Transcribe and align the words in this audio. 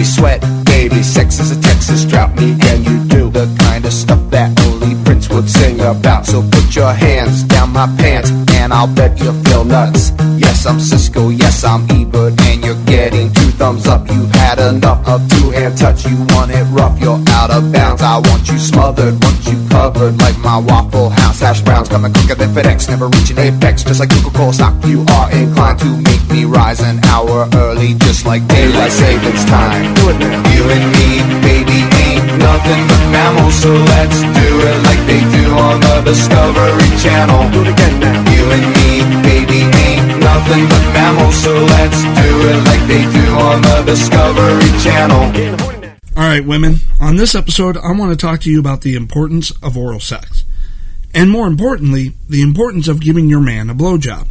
me 0.00 0.06
sweat, 0.06 0.40
baby. 0.64 1.02
Sex 1.02 1.38
is 1.40 1.50
a 1.56 1.60
Texas 1.60 2.04
drought. 2.06 2.34
Me 2.36 2.56
and 2.70 2.80
you 2.88 2.96
do 3.04 3.28
the 3.28 3.46
kind 3.60 3.84
of 3.84 3.92
stuff 3.92 4.22
that 4.30 4.48
only 4.66 4.94
Prince 5.04 5.28
would 5.28 5.48
sing 5.48 5.78
about. 5.80 6.24
So 6.24 6.40
put 6.42 6.74
your 6.74 6.92
hands 6.92 7.44
down 7.44 7.72
my 7.72 7.86
pants, 7.98 8.30
and 8.58 8.72
I'll 8.72 8.92
bet 8.94 9.20
you 9.20 9.32
feel 9.44 9.64
nuts. 9.64 10.12
Yes, 10.44 10.64
I'm 10.66 10.78
Siskel. 10.78 11.38
Yes, 11.38 11.64
I'm 11.64 11.82
Ebert, 11.90 12.40
and 12.48 12.64
you're 12.64 12.82
getting 12.86 13.30
two 13.32 13.49
thumbs 13.60 13.86
up. 13.86 14.08
You've 14.08 14.32
had 14.32 14.58
enough 14.58 15.06
of 15.06 15.20
two-hand 15.28 15.76
touch. 15.76 16.06
You 16.06 16.16
want 16.32 16.50
it 16.50 16.64
rough, 16.72 16.98
you're 16.98 17.20
out 17.36 17.50
of 17.50 17.70
bounds. 17.70 18.00
I 18.00 18.16
want 18.16 18.48
you 18.48 18.58
smothered, 18.58 19.22
want 19.22 19.36
you 19.44 19.60
covered 19.68 20.16
like 20.16 20.38
my 20.38 20.56
Waffle 20.56 21.10
House 21.10 21.40
hash 21.40 21.60
browns. 21.60 21.90
Coming 21.90 22.10
quicker 22.14 22.36
than 22.36 22.48
FedEx, 22.56 22.88
never 22.88 23.08
reaching 23.08 23.36
apex. 23.36 23.84
Just 23.84 24.00
like 24.00 24.08
Coca-Cola 24.08 24.54
stock, 24.54 24.74
you 24.86 25.04
are 25.12 25.28
inclined 25.30 25.78
to 25.80 25.90
make 26.08 26.24
me 26.32 26.46
rise 26.46 26.80
an 26.80 27.04
hour 27.04 27.46
early, 27.52 27.92
just 28.00 28.24
like 28.24 28.40
daylight 28.48 28.92
savings 28.92 29.44
time. 29.44 29.92
Do 29.94 30.08
it 30.08 30.18
now. 30.24 30.40
You 30.56 30.64
and 30.64 30.86
me, 30.96 31.08
baby, 31.44 31.84
ain't 32.08 32.24
nothing 32.40 32.82
but 32.88 33.02
mammals, 33.12 33.56
so 33.60 33.68
let's 33.92 34.20
do 34.40 34.48
it 34.68 34.78
like 34.88 35.02
they 35.04 35.20
do 35.36 35.44
on 35.68 35.80
the 35.84 36.00
Discovery 36.08 36.90
Channel. 37.04 37.52
Do 37.52 37.60
it 37.60 37.68
again 37.76 38.00
now. 38.00 38.24
You 38.32 38.44
and 38.56 38.66
me, 38.72 38.90
baby, 39.20 39.39
nothing 40.34 40.68
but 40.68 40.84
mammals, 40.92 41.42
so 41.42 41.52
let's 41.52 42.02
do 42.02 42.30
it 42.50 42.64
like 42.70 42.86
they 42.86 43.02
do 43.02 43.26
on 43.34 43.62
the 43.62 43.82
Discovery 43.84 44.70
Channel. 44.80 45.96
All 46.16 46.22
right, 46.22 46.44
women, 46.44 46.76
on 47.00 47.16
this 47.16 47.34
episode, 47.34 47.76
I 47.76 47.90
want 47.92 48.12
to 48.12 48.16
talk 48.16 48.40
to 48.42 48.50
you 48.50 48.60
about 48.60 48.82
the 48.82 48.94
importance 48.94 49.50
of 49.62 49.76
oral 49.76 49.98
sex. 49.98 50.44
And 51.12 51.30
more 51.30 51.48
importantly, 51.48 52.12
the 52.28 52.42
importance 52.42 52.86
of 52.86 53.00
giving 53.00 53.28
your 53.28 53.40
man 53.40 53.70
a 53.70 53.74
blowjob. 53.74 54.28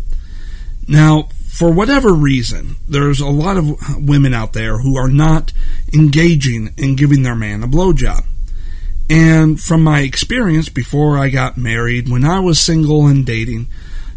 Now, 0.88 1.24
for 1.50 1.70
whatever 1.70 2.14
reason, 2.14 2.78
there's 2.88 3.20
a 3.20 3.28
lot 3.28 3.58
of 3.58 3.76
women 3.98 4.34
out 4.34 4.54
there 4.54 4.78
who 4.78 4.96
are 4.96 5.10
not 5.10 5.52
engaging 5.94 6.74
in 6.78 6.96
giving 6.96 7.24
their 7.24 7.36
man 7.36 7.62
a 7.62 7.68
blowjob. 7.68 8.24
And 9.10 9.60
from 9.60 9.84
my 9.84 10.02
experience 10.02 10.70
before 10.70 11.18
I 11.18 11.28
got 11.28 11.58
married, 11.58 12.08
when 12.08 12.24
I 12.24 12.40
was 12.40 12.58
single 12.58 13.08
and 13.08 13.26
dating, 13.26 13.68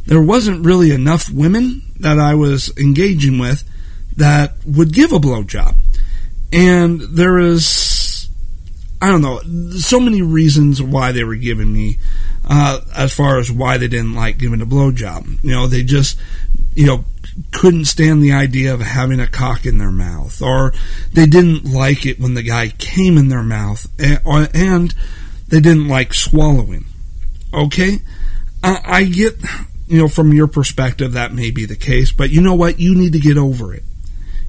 there 0.07 0.23
wasn't 0.23 0.65
really 0.67 0.91
enough 0.91 1.31
women 1.31 1.83
that 2.01 2.19
I 2.19 2.35
was 2.35 2.77
engaging 2.77 3.39
with 3.39 3.65
that 4.17 4.55
would 4.67 4.93
give 4.93 5.13
a 5.13 5.19
blowjob. 5.19 5.75
And 6.53 7.01
there 7.01 7.39
is, 7.39 8.29
I 9.01 9.09
don't 9.09 9.23
know, 9.23 9.41
so 9.79 9.99
many 9.99 10.21
reasons 10.23 10.83
why 10.83 11.13
they 11.13 11.25
were 11.25 11.37
giving 11.37 11.73
me, 11.73 11.99
uh, 12.49 12.81
as 12.95 13.15
far 13.15 13.39
as 13.39 13.51
why 13.51 13.79
they 13.79 13.89
didn't 13.89 14.15
like 14.15 14.39
giving 14.39 14.61
a 14.61 14.67
blowjob. 14.67 15.43
You 15.43 15.53
know, 15.53 15.67
they 15.67 15.83
just, 15.83 16.19
you 16.75 16.87
know, 16.87 17.05
couldn't 17.53 17.87
stand 17.87 18.23
the 18.23 18.33
idea 18.33 18.75
of 18.75 18.81
having 18.81 19.21
a 19.21 19.27
cock 19.27 19.65
in 19.65 19.79
their 19.79 19.91
mouth, 19.91 20.43
or 20.43 20.75
they 21.13 21.27
didn't 21.27 21.65
like 21.65 22.05
it 22.05 22.21
when 22.21 22.35
the 22.35 22.43
guy 22.43 22.69
came 22.69 23.17
in 23.17 23.29
their 23.29 23.43
mouth, 23.43 23.87
and, 23.99 24.95
they 25.49 25.61
didn't 25.61 25.89
like 25.89 26.15
swallowing. 26.15 26.87
Okay? 27.53 27.99
I 28.63 29.05
get, 29.05 29.35
you 29.93 29.99
know, 29.99 30.09
from 30.09 30.33
your 30.33 30.47
perspective, 30.47 31.13
that 31.13 31.35
may 31.35 31.51
be 31.51 31.67
the 31.67 31.77
case, 31.77 32.13
but 32.13 32.31
you 32.31 32.41
know 32.41 32.55
what? 32.55 32.81
You 32.81 32.95
need 32.95 33.13
to 33.13 33.19
get 33.19 33.37
over 33.37 33.75
it. 33.75 33.83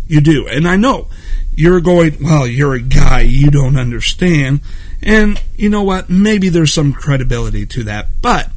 You 0.07 0.21
do. 0.21 0.47
And 0.47 0.65
I 0.65 0.77
know 0.77 1.09
you're 1.53 1.81
going, 1.81 2.23
well, 2.23 2.47
you're 2.47 2.75
a 2.75 2.81
guy, 2.81 3.21
you 3.21 3.51
don't 3.51 3.77
understand. 3.77 4.61
And 5.01 5.43
you 5.57 5.69
know 5.69 5.83
what? 5.83 6.09
Maybe 6.09 6.47
there's 6.47 6.71
some 6.71 6.93
credibility 6.93 7.65
to 7.65 7.83
that. 7.83 8.21
But 8.21 8.51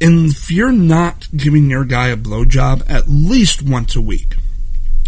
if 0.00 0.50
you're 0.50 0.70
not 0.70 1.28
giving 1.34 1.70
your 1.70 1.86
guy 1.86 2.08
a 2.08 2.16
blowjob 2.18 2.90
at 2.90 3.08
least 3.08 3.62
once 3.62 3.96
a 3.96 4.02
week, 4.02 4.34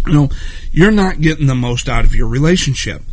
you 0.07 0.13
know, 0.13 0.29
you're 0.71 0.89
not 0.89 1.21
getting 1.21 1.45
the 1.45 1.53
most 1.53 1.87
out 1.87 2.05
of 2.05 2.15
your 2.15 2.27
relationship. 2.27 3.03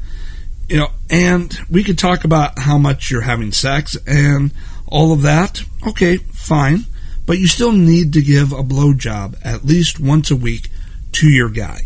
You 0.66 0.78
know, 0.78 0.88
and 1.10 1.54
we 1.70 1.84
could 1.84 1.98
talk 1.98 2.24
about 2.24 2.58
how 2.58 2.78
much 2.78 3.10
you're 3.10 3.20
having 3.20 3.52
sex 3.52 3.98
and 4.06 4.50
all 4.86 5.12
of 5.12 5.20
that. 5.22 5.62
Okay, 5.86 6.16
fine. 6.16 6.86
But 7.26 7.38
you 7.38 7.46
still 7.46 7.72
need 7.72 8.12
to 8.14 8.22
give 8.22 8.52
a 8.52 8.62
blowjob 8.62 9.38
at 9.44 9.64
least 9.64 10.00
once 10.00 10.30
a 10.30 10.36
week 10.36 10.70
to 11.12 11.28
your 11.28 11.48
guy. 11.48 11.82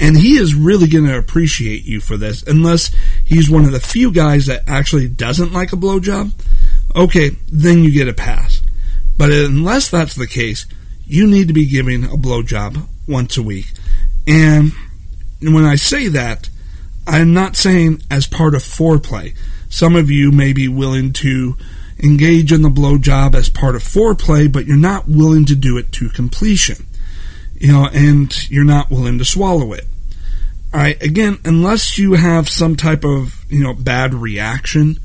And 0.00 0.16
he 0.16 0.36
is 0.36 0.54
really 0.54 0.86
going 0.86 1.06
to 1.06 1.18
appreciate 1.18 1.84
you 1.84 2.00
for 2.00 2.16
this, 2.16 2.42
unless 2.44 2.94
he's 3.24 3.50
one 3.50 3.64
of 3.64 3.72
the 3.72 3.80
few 3.80 4.12
guys 4.12 4.46
that 4.46 4.62
actually 4.68 5.08
doesn't 5.08 5.52
like 5.52 5.72
a 5.72 5.76
blowjob. 5.76 6.32
Okay, 6.94 7.30
then 7.50 7.82
you 7.82 7.90
get 7.90 8.08
a 8.08 8.14
pass. 8.14 8.62
But 9.16 9.32
unless 9.32 9.90
that's 9.90 10.14
the 10.14 10.28
case, 10.28 10.66
you 11.04 11.26
need 11.26 11.48
to 11.48 11.54
be 11.54 11.66
giving 11.66 12.04
a 12.04 12.16
blowjob 12.16 12.86
once 13.08 13.36
a 13.36 13.42
week. 13.42 13.72
And 14.26 14.72
when 15.40 15.64
I 15.64 15.74
say 15.74 16.08
that, 16.08 16.48
I'm 17.06 17.34
not 17.34 17.56
saying 17.56 18.02
as 18.10 18.26
part 18.26 18.54
of 18.54 18.62
foreplay. 18.62 19.34
Some 19.68 19.96
of 19.96 20.10
you 20.10 20.30
may 20.30 20.52
be 20.52 20.68
willing 20.68 21.12
to 21.14 21.56
engage 22.02 22.52
in 22.52 22.62
the 22.62 22.68
blowjob 22.68 23.34
as 23.34 23.48
part 23.48 23.74
of 23.74 23.82
foreplay, 23.82 24.50
but 24.50 24.66
you're 24.66 24.76
not 24.76 25.08
willing 25.08 25.44
to 25.46 25.56
do 25.56 25.76
it 25.78 25.92
to 25.92 26.08
completion 26.10 26.86
you 27.58 27.72
know, 27.72 27.88
and 27.92 28.50
you're 28.50 28.64
not 28.64 28.90
willing 28.90 29.18
to 29.18 29.24
swallow 29.24 29.72
it. 29.72 29.84
Right, 30.72 31.02
again, 31.02 31.38
unless 31.44 31.96
you 31.96 32.12
have 32.12 32.48
some 32.48 32.76
type 32.76 33.02
of, 33.04 33.44
you 33.48 33.62
know, 33.62 33.72
bad 33.72 34.12
reaction 34.12 34.98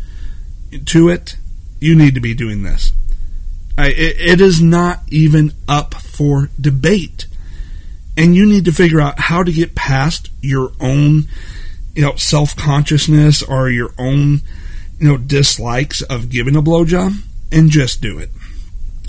to 0.88 1.08
it, 1.08 1.38
you 1.80 1.96
need 1.96 2.16
to 2.16 2.22
be 2.22 2.34
doing 2.34 2.64
this. 2.64 2.92
Right, 3.78 3.98
it, 3.98 4.20
it 4.20 4.42
is 4.42 4.62
not 4.62 5.00
even 5.08 5.54
up 5.68 5.96
for 5.96 6.50
debate. 6.60 7.28
And 8.18 8.36
you 8.36 8.46
need 8.46 8.66
to 8.66 8.74
figure 8.74 9.00
out 9.00 9.20
how 9.20 9.42
to 9.42 9.52
get 9.52 9.74
past 9.74 10.30
your 10.42 10.74
own, 10.82 11.24
you 11.96 12.04
know, 12.04 12.16
self 12.16 12.56
consciousness 12.56 13.42
or 13.42 13.70
your 13.70 13.94
own, 13.98 14.42
know, 15.08 15.18
dislikes 15.18 16.02
of 16.02 16.30
giving 16.30 16.56
a 16.56 16.62
blowjob 16.62 17.16
and 17.52 17.70
just 17.70 18.02
do 18.02 18.18
it. 18.20 18.30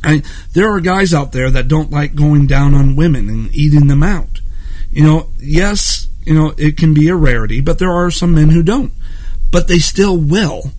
I, 0.03 0.23
there 0.53 0.71
are 0.71 0.81
guys 0.81 1.15
out 1.15 1.33
there 1.33 1.51
that 1.51 1.69
don't 1.69 1.91
like 1.91 2.15
going 2.15 2.47
down 2.47 2.75
on 2.75 2.97
women 2.97 3.29
and 3.29 3.55
eating 3.55 3.87
them 3.87 4.03
out. 4.03 4.41
You 4.91 5.05
know, 5.05 5.29
yes, 5.39 6.09
you 6.25 6.35
know, 6.35 6.53
it 6.57 6.77
can 6.77 6.95
be 6.95 7.09
a 7.09 7.17
rarity, 7.17 7.61
but 7.61 7.79
there 7.79 7.93
are 7.93 8.11
some 8.11 8.35
men 8.35 8.51
who 8.51 8.63
don't. 8.63 8.93
But 9.51 9.69
they 9.69 9.79
still 9.79 10.19
will, 10.19 10.73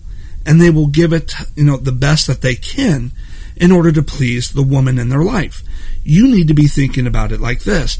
and 0.44 0.60
they 0.60 0.70
will 0.70 0.86
give 0.86 1.12
it, 1.12 1.34
you 1.54 1.64
know, 1.64 1.76
the 1.76 1.92
best 1.92 2.26
that 2.26 2.40
they 2.40 2.54
can 2.54 3.12
in 3.56 3.72
order 3.72 3.90
to 3.92 4.02
please 4.02 4.52
the 4.52 4.62
woman 4.62 4.98
in 4.98 5.08
their 5.08 5.22
life. 5.24 5.62
You 6.04 6.28
need 6.28 6.48
to 6.48 6.54
be 6.54 6.68
thinking 6.68 7.06
about 7.06 7.32
it 7.32 7.40
like 7.40 7.64
this. 7.64 7.98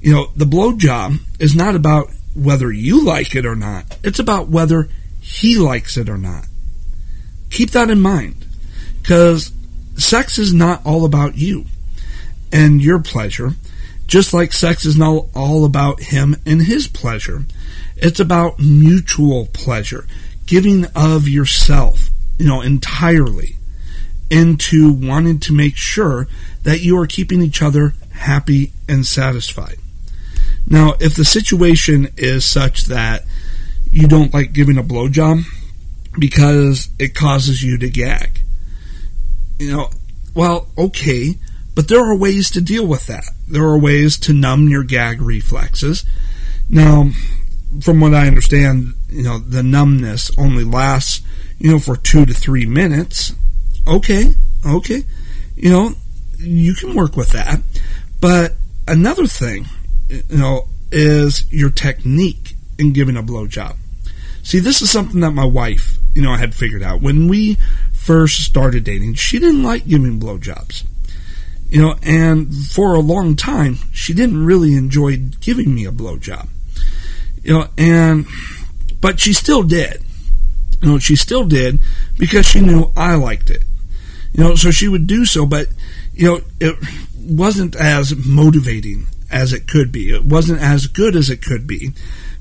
You 0.00 0.12
know, 0.12 0.26
the 0.34 0.46
blowjob 0.46 1.18
is 1.38 1.54
not 1.54 1.76
about 1.76 2.10
whether 2.34 2.72
you 2.72 3.04
like 3.04 3.34
it 3.34 3.46
or 3.46 3.56
not. 3.56 3.98
It's 4.02 4.18
about 4.18 4.48
whether 4.48 4.88
he 5.26 5.58
likes 5.58 5.96
it 5.96 6.08
or 6.08 6.16
not. 6.16 6.46
Keep 7.50 7.72
that 7.72 7.90
in 7.90 8.00
mind. 8.00 8.46
Because 9.02 9.50
sex 9.96 10.38
is 10.38 10.54
not 10.54 10.86
all 10.86 11.04
about 11.04 11.36
you 11.36 11.64
and 12.52 12.80
your 12.80 13.00
pleasure, 13.00 13.50
just 14.06 14.32
like 14.32 14.52
sex 14.52 14.84
is 14.84 14.96
not 14.96 15.26
all 15.34 15.64
about 15.64 16.00
him 16.00 16.36
and 16.46 16.62
his 16.62 16.86
pleasure. 16.86 17.44
It's 17.96 18.20
about 18.20 18.60
mutual 18.60 19.46
pleasure, 19.46 20.06
giving 20.46 20.86
of 20.94 21.28
yourself, 21.28 22.08
you 22.38 22.46
know, 22.46 22.60
entirely 22.60 23.56
into 24.30 24.92
wanting 24.92 25.40
to 25.40 25.52
make 25.52 25.76
sure 25.76 26.28
that 26.62 26.82
you 26.82 26.96
are 26.98 27.06
keeping 27.06 27.42
each 27.42 27.60
other 27.62 27.94
happy 28.12 28.72
and 28.88 29.04
satisfied. 29.04 29.78
Now, 30.68 30.94
if 31.00 31.16
the 31.16 31.24
situation 31.24 32.10
is 32.16 32.44
such 32.44 32.84
that 32.84 33.24
you 33.90 34.06
don't 34.08 34.32
like 34.34 34.52
giving 34.52 34.78
a 34.78 34.82
blowjob 34.82 35.42
because 36.18 36.88
it 36.98 37.14
causes 37.14 37.62
you 37.62 37.78
to 37.78 37.90
gag, 37.90 38.42
you 39.58 39.72
know, 39.72 39.90
well, 40.34 40.68
okay, 40.76 41.34
but 41.74 41.88
there 41.88 42.04
are 42.04 42.16
ways 42.16 42.50
to 42.50 42.60
deal 42.60 42.86
with 42.86 43.06
that. 43.06 43.24
There 43.48 43.64
are 43.64 43.78
ways 43.78 44.18
to 44.20 44.32
numb 44.32 44.68
your 44.68 44.82
gag 44.82 45.20
reflexes. 45.20 46.04
Now, 46.68 47.10
from 47.80 48.00
what 48.00 48.14
I 48.14 48.26
understand, 48.26 48.94
you 49.08 49.22
know, 49.22 49.38
the 49.38 49.62
numbness 49.62 50.30
only 50.38 50.64
lasts, 50.64 51.22
you 51.58 51.70
know, 51.70 51.78
for 51.78 51.96
two 51.96 52.26
to 52.26 52.34
three 52.34 52.66
minutes. 52.66 53.32
Okay, 53.86 54.32
okay. 54.66 55.02
You 55.54 55.70
know, 55.70 55.94
you 56.38 56.74
can 56.74 56.94
work 56.94 57.16
with 57.16 57.30
that. 57.32 57.60
But 58.20 58.54
another 58.86 59.26
thing, 59.26 59.66
you 60.08 60.22
know, 60.30 60.68
is 60.92 61.50
your 61.50 61.70
technique 61.70 62.45
in 62.78 62.92
giving 62.92 63.16
a 63.16 63.22
blowjob. 63.22 63.76
See, 64.42 64.60
this 64.60 64.80
is 64.80 64.90
something 64.90 65.20
that 65.20 65.32
my 65.32 65.44
wife, 65.44 65.98
you 66.14 66.22
know, 66.22 66.30
I 66.30 66.36
had 66.36 66.54
figured 66.54 66.82
out. 66.82 67.02
When 67.02 67.26
we 67.26 67.56
first 67.92 68.44
started 68.44 68.84
dating, 68.84 69.14
she 69.14 69.40
didn't 69.40 69.64
like 69.64 69.88
giving 69.88 70.20
blowjobs. 70.20 70.86
You 71.68 71.82
know, 71.82 71.96
and 72.04 72.54
for 72.54 72.94
a 72.94 73.00
long 73.00 73.34
time, 73.34 73.78
she 73.92 74.14
didn't 74.14 74.46
really 74.46 74.74
enjoy 74.74 75.16
giving 75.40 75.74
me 75.74 75.84
a 75.84 75.90
blowjob. 75.90 76.48
You 77.42 77.54
know, 77.54 77.68
and, 77.76 78.26
but 79.00 79.18
she 79.18 79.32
still 79.32 79.64
did. 79.64 80.04
You 80.80 80.90
know, 80.90 80.98
she 81.00 81.16
still 81.16 81.44
did 81.44 81.80
because 82.16 82.46
she 82.46 82.60
knew 82.60 82.92
I 82.96 83.16
liked 83.16 83.50
it. 83.50 83.64
You 84.32 84.44
know, 84.44 84.54
so 84.54 84.70
she 84.70 84.86
would 84.86 85.08
do 85.08 85.24
so, 85.24 85.44
but, 85.44 85.66
you 86.14 86.26
know, 86.28 86.40
it 86.60 86.76
wasn't 87.18 87.74
as 87.74 88.14
motivating 88.14 89.08
as 89.28 89.52
it 89.52 89.66
could 89.66 89.90
be. 89.90 90.10
It 90.10 90.24
wasn't 90.24 90.60
as 90.60 90.86
good 90.86 91.16
as 91.16 91.30
it 91.30 91.42
could 91.42 91.66
be 91.66 91.92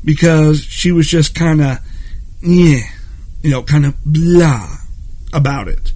because 0.05 0.63
she 0.63 0.91
was 0.91 1.07
just 1.07 1.35
kind 1.35 1.61
of, 1.61 1.79
yeah, 2.41 2.81
you 3.41 3.49
know, 3.49 3.63
kind 3.63 3.85
of 3.85 3.95
blah 4.05 4.69
about 5.33 5.67
it. 5.67 5.91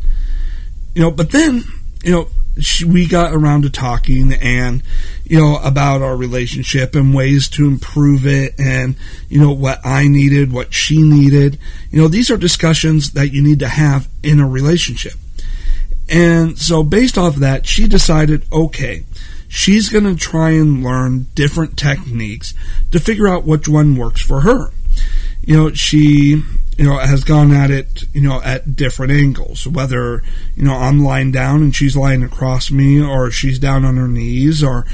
You 0.96 1.04
know, 1.04 1.12
but 1.12 1.32
then, 1.32 1.64
you 2.04 2.12
know, 2.12 2.28
she, 2.60 2.84
we 2.84 3.08
got 3.08 3.34
around 3.34 3.62
to 3.62 3.70
talking 3.70 4.34
and, 4.34 4.84
you 5.24 5.40
know, 5.40 5.60
about 5.64 6.02
our 6.02 6.18
relationship 6.18 6.96
and 6.96 7.14
ways 7.14 7.48
to 7.50 7.66
improve 7.66 8.26
it 8.26 8.60
and, 8.60 8.96
you 9.30 9.40
know, 9.40 9.52
what 9.52 9.80
I 9.86 10.08
needed, 10.08 10.52
what 10.52 10.74
she 10.74 11.02
needed. 11.02 11.58
You 11.92 12.02
know, 12.02 12.08
these 12.08 12.32
are 12.32 12.38
discussions 12.38 13.12
that 13.14 13.30
you 13.30 13.42
need 13.42 13.60
to 13.60 13.68
have 13.68 14.10
in 14.24 14.40
a 14.40 14.48
relationship. 14.48 15.14
And 16.10 16.58
so, 16.58 16.82
based 16.82 17.18
off 17.20 17.36
of 17.36 17.42
that, 17.42 17.68
she 17.68 17.88
decided 17.88 18.46
okay, 18.52 19.04
she's 19.50 19.90
going 19.90 20.06
to 20.06 20.16
try 20.16 20.52
and 20.52 20.84
learn 20.84 21.26
different 21.36 21.78
techniques 21.78 22.54
to 22.92 23.00
figure 23.00 23.28
out 23.28 23.44
which 23.44 23.68
one 23.68 23.98
works 23.98 24.22
for 24.22 24.42
her. 24.42 24.72
You 25.42 25.58
know, 25.58 25.74
she 25.74 26.42
you 26.78 26.86
know 26.86 26.98
has 26.98 27.26
gone 27.26 27.52
at 27.52 27.70
it 27.70 28.06
you 28.14 28.22
know 28.22 28.42
at 28.42 28.76
different 28.78 29.12
angles. 29.12 29.68
Whether 29.68 30.24
you 30.56 30.64
know 30.64 30.76
I'm 30.76 31.04
lying 31.04 31.32
down 31.32 31.62
and 31.62 31.76
she's 31.76 31.98
lying 31.98 32.24
across 32.24 32.72
me 32.72 33.02
or 33.02 33.32
she's 33.32 33.60
down 33.60 33.84
on 33.84 33.98
her 33.98 34.08
knees 34.08 34.64
or 34.64 34.86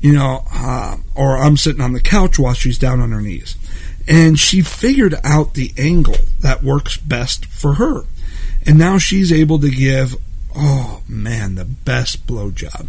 you 0.00 0.12
know 0.12 0.44
uh, 0.54 0.96
or 1.16 1.38
I'm 1.38 1.56
sitting 1.56 1.80
on 1.80 1.92
the 1.92 2.00
couch 2.00 2.38
while 2.38 2.54
she's 2.54 2.78
down 2.78 3.00
on 3.00 3.10
her 3.10 3.20
knees. 3.20 3.56
And 4.06 4.38
she 4.38 4.60
figured 4.60 5.14
out 5.24 5.54
the 5.54 5.72
angle 5.78 6.18
that 6.40 6.62
works 6.62 6.98
best 6.98 7.46
for 7.46 7.74
her. 7.74 8.02
And 8.66 8.78
now 8.78 8.98
she's 8.98 9.32
able 9.32 9.58
to 9.60 9.70
give 9.70 10.14
oh 10.54 11.02
man 11.08 11.54
the 11.54 11.64
best 11.64 12.26
blowjob 12.26 12.86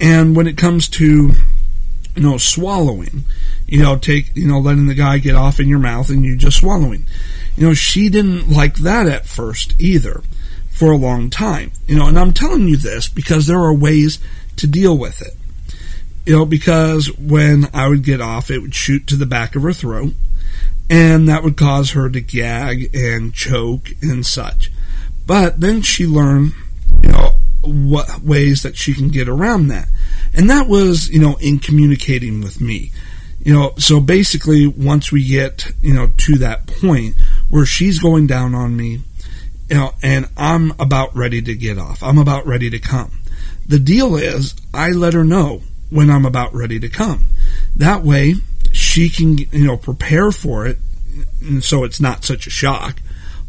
and 0.00 0.36
when 0.36 0.46
it 0.46 0.56
comes 0.56 0.88
to 0.88 1.32
you 2.14 2.22
know 2.22 2.36
swallowing 2.36 3.24
you 3.66 3.82
know 3.82 3.96
take 3.96 4.34
you 4.36 4.46
know 4.46 4.58
letting 4.58 4.86
the 4.86 4.94
guy 4.94 5.18
get 5.18 5.34
off 5.34 5.58
in 5.58 5.68
your 5.68 5.78
mouth 5.78 6.10
and 6.10 6.24
you 6.24 6.36
just 6.36 6.58
swallowing. 6.58 7.06
You 7.56 7.68
know 7.68 7.74
she 7.74 8.08
didn't 8.08 8.50
like 8.50 8.76
that 8.76 9.06
at 9.06 9.26
first 9.26 9.74
either 9.80 10.22
for 10.70 10.92
a 10.92 10.96
long 10.96 11.30
time. 11.30 11.72
You 11.86 11.96
know 11.96 12.06
and 12.06 12.18
i'm 12.18 12.32
telling 12.32 12.68
you 12.68 12.76
this 12.76 13.08
because 13.08 13.46
there 13.46 13.60
are 13.60 13.74
ways 13.74 14.18
to 14.56 14.66
deal 14.66 14.96
with 14.96 15.22
it. 15.22 15.34
You 16.26 16.38
know 16.38 16.46
because 16.46 17.16
when 17.18 17.68
i 17.72 17.88
would 17.88 18.04
get 18.04 18.20
off 18.20 18.50
it 18.50 18.60
would 18.60 18.74
shoot 18.74 19.06
to 19.08 19.16
the 19.16 19.26
back 19.26 19.56
of 19.56 19.62
her 19.62 19.72
throat 19.72 20.14
and 20.90 21.28
that 21.28 21.42
would 21.42 21.56
cause 21.56 21.92
her 21.92 22.10
to 22.10 22.20
gag 22.20 22.94
and 22.94 23.32
choke 23.32 23.88
and 24.02 24.24
such. 24.24 24.70
But 25.26 25.60
then 25.60 25.82
she 25.82 26.06
learned 26.06 26.52
you 27.02 27.10
know 27.10 27.38
what 27.66 28.22
ways 28.22 28.62
that 28.62 28.76
she 28.76 28.94
can 28.94 29.08
get 29.08 29.28
around 29.28 29.68
that. 29.68 29.88
And 30.32 30.48
that 30.50 30.68
was, 30.68 31.08
you 31.10 31.20
know, 31.20 31.36
in 31.40 31.58
communicating 31.58 32.40
with 32.40 32.60
me. 32.60 32.92
You 33.40 33.54
know, 33.54 33.72
so 33.76 34.00
basically 34.00 34.66
once 34.66 35.12
we 35.12 35.26
get, 35.26 35.72
you 35.82 35.92
know, 35.92 36.08
to 36.16 36.38
that 36.38 36.66
point 36.66 37.16
where 37.50 37.66
she's 37.66 37.98
going 37.98 38.26
down 38.26 38.54
on 38.54 38.76
me, 38.76 39.00
you 39.68 39.76
know, 39.76 39.92
and 40.02 40.28
I'm 40.36 40.72
about 40.78 41.14
ready 41.14 41.42
to 41.42 41.54
get 41.54 41.78
off. 41.78 42.02
I'm 42.02 42.18
about 42.18 42.46
ready 42.46 42.70
to 42.70 42.78
come. 42.78 43.20
The 43.66 43.78
deal 43.78 44.16
is 44.16 44.54
I 44.72 44.90
let 44.90 45.12
her 45.12 45.24
know 45.24 45.62
when 45.90 46.10
I'm 46.10 46.24
about 46.24 46.54
ready 46.54 46.80
to 46.80 46.88
come. 46.88 47.26
That 47.76 48.02
way 48.02 48.34
she 48.72 49.08
can, 49.08 49.38
you 49.38 49.66
know, 49.66 49.76
prepare 49.76 50.32
for 50.32 50.66
it 50.66 50.78
and 51.40 51.62
so 51.62 51.84
it's 51.84 52.00
not 52.00 52.24
such 52.24 52.46
a 52.46 52.50
shock, 52.50 53.00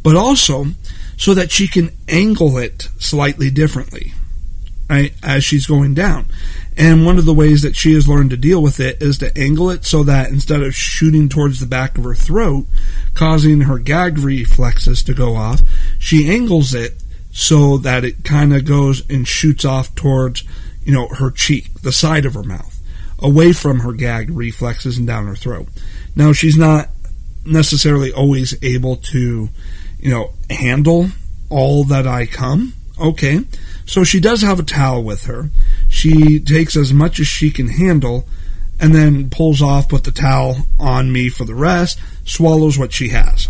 but 0.03 0.15
also 0.15 0.65
so 1.17 1.33
that 1.33 1.51
she 1.51 1.67
can 1.67 1.91
angle 2.07 2.57
it 2.57 2.89
slightly 2.99 3.49
differently 3.49 4.13
right, 4.89 5.13
as 5.23 5.43
she's 5.43 5.65
going 5.65 5.93
down. 5.93 6.25
And 6.77 7.05
one 7.05 7.17
of 7.17 7.25
the 7.25 7.33
ways 7.33 7.61
that 7.61 7.75
she 7.75 7.93
has 7.93 8.07
learned 8.07 8.31
to 8.31 8.37
deal 8.37 8.61
with 8.61 8.79
it 8.79 9.01
is 9.01 9.17
to 9.19 9.35
angle 9.37 9.69
it 9.69 9.85
so 9.85 10.03
that 10.03 10.29
instead 10.29 10.61
of 10.61 10.75
shooting 10.75 11.29
towards 11.29 11.59
the 11.59 11.65
back 11.65 11.97
of 11.97 12.03
her 12.03 12.15
throat, 12.15 12.65
causing 13.13 13.61
her 13.61 13.79
gag 13.79 14.17
reflexes 14.19 15.01
to 15.03 15.13
go 15.13 15.35
off, 15.35 15.61
she 15.99 16.29
angles 16.29 16.73
it 16.73 17.01
so 17.31 17.77
that 17.77 18.03
it 18.03 18.23
kind 18.23 18.53
of 18.53 18.65
goes 18.65 19.07
and 19.09 19.27
shoots 19.27 19.65
off 19.65 19.93
towards, 19.95 20.43
you 20.83 20.93
know, 20.93 21.07
her 21.07 21.31
cheek, 21.31 21.73
the 21.81 21.91
side 21.91 22.25
of 22.25 22.33
her 22.33 22.43
mouth, 22.43 22.79
away 23.19 23.53
from 23.53 23.79
her 23.79 23.93
gag 23.93 24.29
reflexes 24.29 24.97
and 24.97 25.07
down 25.07 25.27
her 25.27 25.35
throat. 25.35 25.67
Now, 26.15 26.33
she's 26.33 26.57
not 26.57 26.89
necessarily 27.45 28.11
always 28.11 28.57
able 28.63 28.97
to 28.97 29.49
you 30.05 30.11
know, 30.11 30.31
handle 30.51 31.07
all 31.49 31.83
that 31.83 32.05
I 32.05 32.27
come. 32.27 32.75
Okay. 33.01 33.39
So 33.87 34.03
she 34.03 34.19
does 34.19 34.43
have 34.43 34.59
a 34.59 34.63
towel 34.63 35.03
with 35.03 35.23
her. 35.23 35.49
She 35.89 36.39
takes 36.39 36.77
as 36.77 36.93
much 36.93 37.19
as 37.19 37.25
she 37.25 37.49
can 37.49 37.69
handle 37.69 38.27
and 38.79 38.93
then 38.93 39.31
pulls 39.31 39.63
off, 39.63 39.89
put 39.89 40.03
the 40.03 40.11
towel 40.11 40.67
on 40.79 41.11
me 41.11 41.29
for 41.29 41.43
the 41.43 41.55
rest, 41.55 41.99
swallows 42.23 42.77
what 42.77 42.93
she 42.93 43.09
has. 43.09 43.47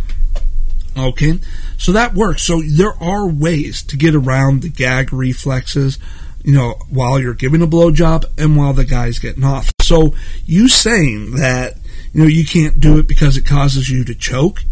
Okay. 0.98 1.40
So 1.78 1.92
that 1.92 2.14
works. 2.14 2.44
So 2.44 2.62
there 2.62 2.96
are 3.04 3.28
ways 3.28 3.84
to 3.84 3.98
get 3.98 4.16
around 4.16 4.62
the 4.62 4.70
gag 4.70 5.12
reflexes, 5.12 6.00
you 6.42 6.54
know, 6.54 6.76
while 6.90 7.20
you're 7.20 7.34
giving 7.34 7.64
a 7.64 7.68
blowjob 7.68 8.24
and 8.38 8.56
while 8.56 8.72
the 8.72 8.86
guy's 8.86 9.20
getting 9.20 9.44
off. 9.44 9.74
So 9.82 10.16
you 10.46 10.70
saying 10.70 11.36
that, 11.36 11.74
you 12.14 12.22
know, 12.22 12.28
you 12.28 12.46
can't 12.46 12.80
do 12.80 12.98
it 12.98 13.10
because 13.10 13.36
it 13.36 13.46
causes 13.46 13.90
you 13.90 14.06
to 14.06 14.16
choke 14.16 14.64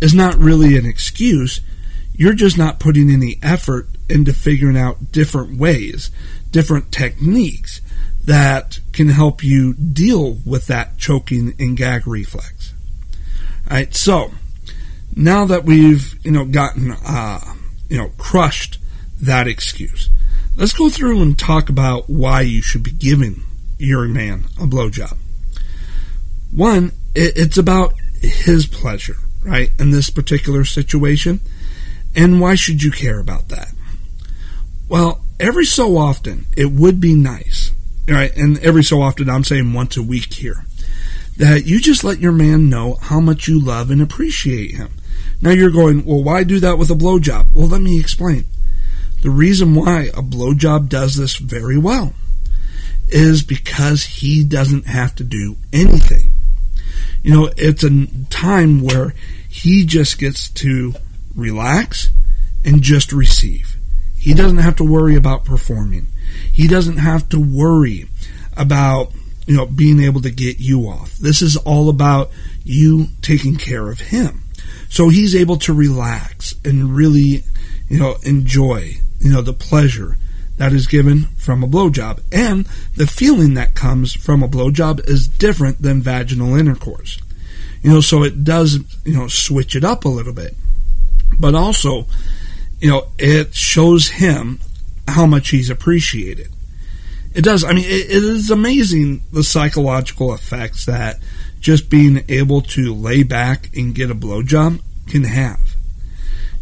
is 0.00 0.14
not 0.14 0.36
really 0.36 0.76
an 0.76 0.86
excuse. 0.86 1.60
You're 2.14 2.34
just 2.34 2.58
not 2.58 2.80
putting 2.80 3.10
any 3.10 3.38
effort 3.42 3.86
into 4.08 4.32
figuring 4.32 4.76
out 4.76 5.12
different 5.12 5.58
ways, 5.58 6.10
different 6.50 6.90
techniques 6.92 7.80
that 8.24 8.80
can 8.92 9.08
help 9.08 9.42
you 9.42 9.74
deal 9.74 10.38
with 10.44 10.66
that 10.66 10.98
choking 10.98 11.54
and 11.58 11.76
gag 11.76 12.06
reflex. 12.06 12.74
All 13.70 13.76
right, 13.76 13.94
so 13.94 14.32
now 15.14 15.44
that 15.46 15.64
we've 15.64 16.14
you 16.24 16.30
know 16.30 16.44
gotten 16.44 16.92
uh, 16.92 17.40
you 17.88 17.98
know 17.98 18.10
crushed 18.18 18.78
that 19.20 19.46
excuse, 19.46 20.08
let's 20.56 20.72
go 20.72 20.88
through 20.88 21.22
and 21.22 21.38
talk 21.38 21.68
about 21.68 22.08
why 22.08 22.40
you 22.42 22.62
should 22.62 22.82
be 22.82 22.92
giving 22.92 23.42
your 23.78 24.06
man 24.08 24.44
a 24.60 24.66
blowjob. 24.66 25.16
One, 26.50 26.92
it's 27.14 27.58
about 27.58 27.94
his 28.20 28.66
pleasure 28.66 29.16
right, 29.42 29.70
in 29.78 29.90
this 29.90 30.10
particular 30.10 30.64
situation. 30.64 31.40
And 32.14 32.40
why 32.40 32.54
should 32.54 32.82
you 32.82 32.90
care 32.90 33.18
about 33.18 33.48
that? 33.48 33.72
Well, 34.88 35.22
every 35.38 35.66
so 35.66 35.98
often, 35.98 36.46
it 36.56 36.72
would 36.72 37.00
be 37.00 37.14
nice, 37.14 37.72
right? 38.08 38.34
And 38.36 38.58
every 38.58 38.82
so 38.82 39.02
often, 39.02 39.28
I'm 39.28 39.44
saying 39.44 39.72
once 39.72 39.96
a 39.96 40.02
week 40.02 40.32
here, 40.34 40.64
that 41.36 41.66
you 41.66 41.80
just 41.80 42.04
let 42.04 42.18
your 42.18 42.32
man 42.32 42.68
know 42.68 42.94
how 43.00 43.20
much 43.20 43.46
you 43.46 43.60
love 43.60 43.90
and 43.90 44.02
appreciate 44.02 44.74
him. 44.74 44.90
Now 45.40 45.50
you're 45.50 45.70
going, 45.70 46.04
well, 46.04 46.22
why 46.22 46.42
do 46.42 46.58
that 46.60 46.78
with 46.78 46.90
a 46.90 46.94
blowjob? 46.94 47.52
Well, 47.54 47.68
let 47.68 47.80
me 47.80 48.00
explain. 48.00 48.44
The 49.22 49.30
reason 49.30 49.74
why 49.74 50.10
a 50.14 50.22
blowjob 50.22 50.88
does 50.88 51.16
this 51.16 51.36
very 51.36 51.78
well 51.78 52.14
is 53.08 53.42
because 53.42 54.04
he 54.04 54.44
doesn't 54.44 54.86
have 54.86 55.14
to 55.16 55.24
do 55.24 55.56
anything. 55.72 56.27
You 57.28 57.34
know, 57.34 57.50
it's 57.58 57.84
a 57.84 58.06
time 58.30 58.80
where 58.80 59.12
he 59.50 59.84
just 59.84 60.18
gets 60.18 60.48
to 60.48 60.94
relax 61.36 62.08
and 62.64 62.80
just 62.80 63.12
receive. 63.12 63.76
He 64.16 64.32
doesn't 64.32 64.56
have 64.56 64.76
to 64.76 64.84
worry 64.84 65.14
about 65.14 65.44
performing. 65.44 66.06
He 66.50 66.66
doesn't 66.66 66.96
have 66.96 67.28
to 67.28 67.38
worry 67.38 68.08
about, 68.56 69.12
you 69.46 69.54
know, 69.54 69.66
being 69.66 70.00
able 70.00 70.22
to 70.22 70.30
get 70.30 70.58
you 70.58 70.84
off. 70.84 71.18
This 71.18 71.42
is 71.42 71.58
all 71.58 71.90
about 71.90 72.30
you 72.64 73.08
taking 73.20 73.56
care 73.56 73.90
of 73.90 74.00
him. 74.00 74.44
So 74.88 75.10
he's 75.10 75.36
able 75.36 75.58
to 75.58 75.74
relax 75.74 76.54
and 76.64 76.96
really, 76.96 77.44
you 77.90 77.98
know, 77.98 78.16
enjoy, 78.22 78.94
you 79.20 79.30
know, 79.30 79.42
the 79.42 79.52
pleasure 79.52 80.16
that 80.58 80.72
is 80.72 80.86
given 80.86 81.22
from 81.36 81.64
a 81.64 81.68
blowjob. 81.68 82.20
And 82.30 82.66
the 82.96 83.06
feeling 83.06 83.54
that 83.54 83.74
comes 83.74 84.12
from 84.12 84.42
a 84.42 84.48
blowjob 84.48 85.08
is 85.08 85.26
different 85.26 85.80
than 85.80 86.02
vaginal 86.02 86.56
intercourse. 86.56 87.18
You 87.82 87.90
know, 87.90 88.00
so 88.00 88.24
it 88.24 88.44
does, 88.44 88.78
you 89.04 89.16
know, 89.16 89.28
switch 89.28 89.74
it 89.74 89.84
up 89.84 90.04
a 90.04 90.08
little 90.08 90.32
bit. 90.32 90.54
But 91.38 91.54
also, 91.54 92.06
you 92.80 92.90
know, 92.90 93.08
it 93.18 93.54
shows 93.54 94.08
him 94.08 94.60
how 95.06 95.26
much 95.26 95.50
he's 95.50 95.70
appreciated. 95.70 96.48
It 97.34 97.42
does. 97.42 97.62
I 97.62 97.72
mean, 97.72 97.84
it, 97.84 98.10
it 98.10 98.24
is 98.24 98.50
amazing 98.50 99.22
the 99.32 99.44
psychological 99.44 100.34
effects 100.34 100.86
that 100.86 101.20
just 101.60 101.88
being 101.88 102.24
able 102.28 102.62
to 102.62 102.94
lay 102.94 103.22
back 103.22 103.70
and 103.76 103.94
get 103.94 104.10
a 104.10 104.14
blowjob 104.14 104.80
can 105.06 105.24
have. 105.24 105.76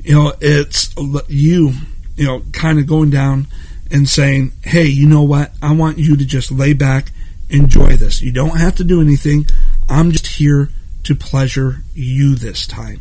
You 0.02 0.14
know, 0.14 0.32
it's 0.40 0.94
you, 1.28 1.72
you 2.16 2.26
know, 2.26 2.42
kind 2.52 2.78
of 2.78 2.86
going 2.86 3.10
down 3.10 3.46
and 3.90 4.08
saying, 4.08 4.52
hey, 4.62 4.86
you 4.86 5.08
know 5.08 5.22
what? 5.22 5.52
I 5.62 5.72
want 5.72 5.98
you 5.98 6.16
to 6.16 6.24
just 6.24 6.50
lay 6.50 6.72
back, 6.72 7.12
enjoy 7.50 7.96
this. 7.96 8.22
You 8.22 8.32
don't 8.32 8.58
have 8.58 8.74
to 8.76 8.84
do 8.84 9.00
anything. 9.00 9.46
I'm 9.88 10.10
just 10.10 10.26
here 10.26 10.70
to 11.04 11.14
pleasure 11.14 11.82
you 11.94 12.34
this 12.34 12.66
time. 12.66 13.00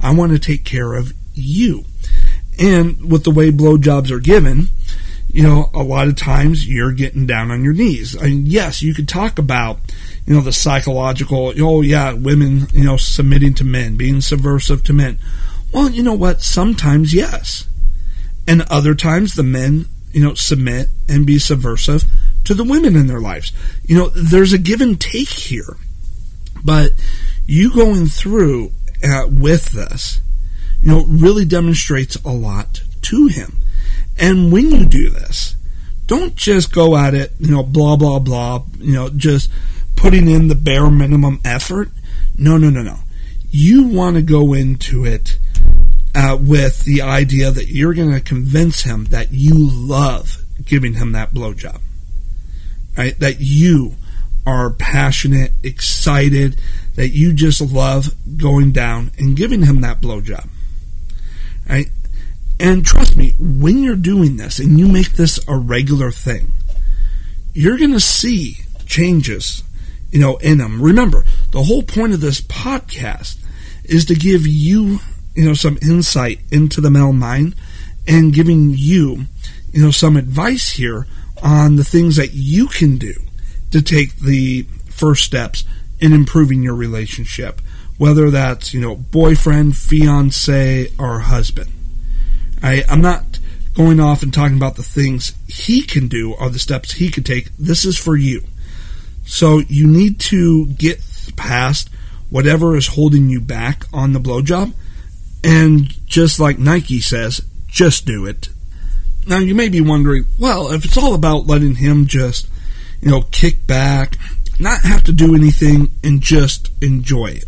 I 0.00 0.12
want 0.14 0.32
to 0.32 0.38
take 0.38 0.64
care 0.64 0.94
of 0.94 1.12
you. 1.34 1.84
And 2.58 3.10
with 3.10 3.24
the 3.24 3.30
way 3.30 3.50
blowjobs 3.50 4.10
are 4.10 4.20
given, 4.20 4.68
you 5.28 5.42
know, 5.42 5.70
a 5.74 5.82
lot 5.82 6.08
of 6.08 6.16
times 6.16 6.66
you're 6.66 6.92
getting 6.92 7.26
down 7.26 7.50
on 7.50 7.64
your 7.64 7.72
knees. 7.72 8.20
Mean, 8.20 8.46
yes, 8.46 8.82
you 8.82 8.94
could 8.94 9.08
talk 9.08 9.38
about, 9.38 9.80
you 10.26 10.34
know, 10.34 10.40
the 10.40 10.52
psychological, 10.52 11.52
oh, 11.58 11.82
yeah, 11.82 12.12
women, 12.12 12.66
you 12.72 12.84
know, 12.84 12.96
submitting 12.96 13.54
to 13.54 13.64
men, 13.64 13.96
being 13.96 14.20
subversive 14.20 14.82
to 14.84 14.92
men. 14.92 15.18
Well, 15.72 15.90
you 15.90 16.02
know 16.02 16.14
what? 16.14 16.42
Sometimes, 16.42 17.12
yes. 17.12 17.68
And 18.48 18.62
other 18.62 18.94
times, 18.94 19.34
the 19.34 19.42
men, 19.42 19.86
you 20.16 20.24
know, 20.24 20.32
submit 20.32 20.88
and 21.10 21.26
be 21.26 21.38
subversive 21.38 22.02
to 22.42 22.54
the 22.54 22.64
women 22.64 22.96
in 22.96 23.06
their 23.06 23.20
lives. 23.20 23.52
You 23.84 23.98
know, 23.98 24.08
there's 24.08 24.54
a 24.54 24.58
give 24.58 24.80
and 24.80 24.98
take 24.98 25.28
here. 25.28 25.76
But 26.64 26.92
you 27.44 27.70
going 27.70 28.06
through 28.06 28.72
uh, 29.04 29.26
with 29.28 29.72
this, 29.72 30.22
you 30.80 30.88
know, 30.88 31.04
really 31.04 31.44
demonstrates 31.44 32.16
a 32.24 32.30
lot 32.30 32.80
to 33.02 33.26
him. 33.26 33.58
And 34.18 34.50
when 34.50 34.70
you 34.70 34.86
do 34.86 35.10
this, 35.10 35.54
don't 36.06 36.34
just 36.34 36.72
go 36.72 36.96
at 36.96 37.12
it, 37.12 37.32
you 37.38 37.50
know, 37.50 37.62
blah, 37.62 37.96
blah, 37.96 38.18
blah, 38.18 38.64
you 38.78 38.94
know, 38.94 39.10
just 39.10 39.50
putting 39.96 40.30
in 40.30 40.48
the 40.48 40.54
bare 40.54 40.90
minimum 40.90 41.42
effort. 41.44 41.90
No, 42.38 42.56
no, 42.56 42.70
no, 42.70 42.80
no. 42.80 43.00
You 43.50 43.86
want 43.88 44.16
to 44.16 44.22
go 44.22 44.54
into 44.54 45.04
it 45.04 45.38
uh, 46.16 46.36
with 46.40 46.84
the 46.84 47.02
idea 47.02 47.50
that 47.50 47.68
you're 47.68 47.94
going 47.94 48.12
to 48.12 48.20
convince 48.20 48.82
him 48.82 49.04
that 49.06 49.32
you 49.32 49.52
love 49.54 50.38
giving 50.64 50.94
him 50.94 51.12
that 51.12 51.34
blowjob, 51.34 51.78
right? 52.96 53.18
That 53.20 53.36
you 53.38 53.94
are 54.46 54.70
passionate, 54.70 55.52
excited, 55.62 56.58
that 56.94 57.10
you 57.10 57.34
just 57.34 57.60
love 57.60 58.14
going 58.38 58.72
down 58.72 59.12
and 59.18 59.36
giving 59.36 59.62
him 59.62 59.82
that 59.82 60.00
blowjob, 60.00 60.48
right? 61.68 61.90
And 62.58 62.86
trust 62.86 63.16
me, 63.16 63.34
when 63.38 63.82
you're 63.82 63.96
doing 63.96 64.38
this 64.38 64.58
and 64.58 64.78
you 64.78 64.88
make 64.88 65.12
this 65.12 65.38
a 65.46 65.56
regular 65.56 66.10
thing, 66.10 66.52
you're 67.52 67.76
going 67.76 67.92
to 67.92 68.00
see 68.00 68.56
changes, 68.86 69.62
you 70.10 70.20
know, 70.20 70.36
in 70.38 70.58
them. 70.58 70.80
Remember, 70.80 71.24
the 71.50 71.62
whole 71.62 71.82
point 71.82 72.14
of 72.14 72.22
this 72.22 72.40
podcast 72.40 73.36
is 73.84 74.06
to 74.06 74.14
give 74.14 74.46
you, 74.46 75.00
you 75.36 75.44
know, 75.44 75.54
some 75.54 75.78
insight 75.82 76.40
into 76.50 76.80
the 76.80 76.90
male 76.90 77.12
mind 77.12 77.54
and 78.08 78.32
giving 78.32 78.70
you, 78.70 79.24
you 79.72 79.82
know, 79.82 79.90
some 79.90 80.16
advice 80.16 80.70
here 80.70 81.06
on 81.42 81.76
the 81.76 81.84
things 81.84 82.16
that 82.16 82.32
you 82.32 82.66
can 82.66 82.96
do 82.96 83.14
to 83.70 83.82
take 83.82 84.16
the 84.16 84.62
first 84.88 85.24
steps 85.24 85.64
in 86.00 86.12
improving 86.12 86.62
your 86.62 86.74
relationship, 86.74 87.60
whether 87.98 88.30
that's, 88.30 88.72
you 88.72 88.80
know, 88.80 88.96
boyfriend, 88.96 89.76
fiance, 89.76 90.88
or 90.98 91.20
husband. 91.20 91.70
I, 92.62 92.82
I'm 92.88 93.00
not 93.00 93.38
going 93.74 94.00
off 94.00 94.22
and 94.22 94.32
talking 94.32 94.56
about 94.56 94.76
the 94.76 94.82
things 94.82 95.34
he 95.46 95.82
can 95.82 96.08
do 96.08 96.32
or 96.32 96.48
the 96.48 96.58
steps 96.58 96.92
he 96.92 97.10
could 97.10 97.26
take. 97.26 97.54
This 97.58 97.84
is 97.84 97.98
for 97.98 98.16
you. 98.16 98.42
So 99.26 99.58
you 99.68 99.86
need 99.86 100.18
to 100.20 100.66
get 100.66 101.02
past 101.36 101.90
whatever 102.30 102.76
is 102.76 102.88
holding 102.88 103.28
you 103.28 103.40
back 103.40 103.84
on 103.92 104.12
the 104.12 104.20
blowjob. 104.20 104.72
And 105.46 105.94
just 106.06 106.40
like 106.40 106.58
Nike 106.58 106.98
says, 106.98 107.40
just 107.68 108.04
do 108.04 108.26
it. 108.26 108.48
Now 109.28 109.38
you 109.38 109.54
may 109.54 109.68
be 109.68 109.80
wondering, 109.80 110.24
well, 110.40 110.72
if 110.72 110.84
it's 110.84 110.98
all 110.98 111.14
about 111.14 111.46
letting 111.46 111.76
him 111.76 112.06
just, 112.06 112.48
you 113.00 113.12
know, 113.12 113.22
kick 113.30 113.64
back, 113.64 114.16
not 114.58 114.80
have 114.80 115.04
to 115.04 115.12
do 115.12 115.36
anything 115.36 115.92
and 116.02 116.20
just 116.20 116.70
enjoy 116.82 117.26
it. 117.26 117.44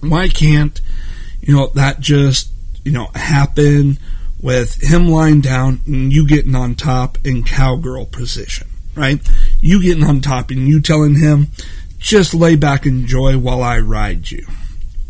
Why 0.00 0.28
can't, 0.28 0.80
you 1.42 1.54
know, 1.54 1.66
that 1.74 2.00
just, 2.00 2.50
you 2.82 2.92
know, 2.92 3.10
happen 3.14 3.98
with 4.40 4.82
him 4.82 5.06
lying 5.08 5.42
down 5.42 5.80
and 5.86 6.10
you 6.12 6.26
getting 6.26 6.54
on 6.54 6.76
top 6.76 7.18
in 7.24 7.42
cowgirl 7.42 8.06
position, 8.06 8.68
right? 8.94 9.20
You 9.60 9.82
getting 9.82 10.04
on 10.04 10.22
top 10.22 10.50
and 10.50 10.66
you 10.66 10.80
telling 10.80 11.16
him, 11.20 11.48
just 11.98 12.32
lay 12.32 12.56
back 12.56 12.86
and 12.86 13.02
enjoy 13.02 13.36
while 13.38 13.62
I 13.62 13.78
ride 13.80 14.30
you. 14.30 14.46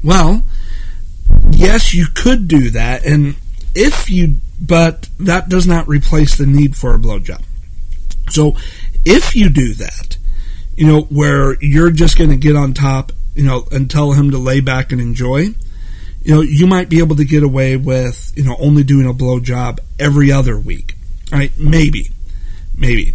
Well, 0.03 0.43
yes, 1.51 1.95
you 1.95 2.07
could 2.15 2.49
do 2.49 2.71
that, 2.71 3.05
and 3.05 3.37
if 3.75 4.11
you, 4.11 4.37
but 4.61 5.09
that 5.19 5.49
does 5.49 5.67
not 5.67 5.89
replace 5.89 6.37
the 6.37 6.47
need 6.47 6.77
for 6.77 6.95
a 6.95 6.99
blowjob. 6.99 7.43
So, 8.31 8.57
if 9.05 9.35
you 9.35 9.49
do 9.49 9.75
that, 9.75 10.17
you 10.77 10.87
know, 10.87 11.03
where 11.03 11.57
you're 11.61 11.91
just 11.91 12.17
going 12.17 12.31
to 12.31 12.37
get 12.37 12.57
on 12.57 12.73
top, 12.73 13.13
you 13.35 13.45
know, 13.45 13.67
and 13.71 13.91
tell 13.91 14.13
him 14.13 14.31
to 14.31 14.39
lay 14.39 14.61
back 14.61 14.93
and 14.93 15.01
enjoy, 15.01 15.55
you 16.25 16.35
know, 16.35 16.41
you 16.41 16.67
might 16.67 16.89
be 16.89 16.99
able 16.99 17.17
to 17.17 17.25
get 17.25 17.43
away 17.43 17.77
with, 17.77 18.33
you 18.37 18.45
know, 18.45 18.57
only 18.61 18.85
doing 18.85 19.07
a 19.07 19.13
blow 19.13 19.41
job 19.41 19.81
every 19.99 20.31
other 20.31 20.59
week. 20.59 20.95
Right? 21.31 21.51
Maybe. 21.59 22.11
Maybe. 22.77 23.15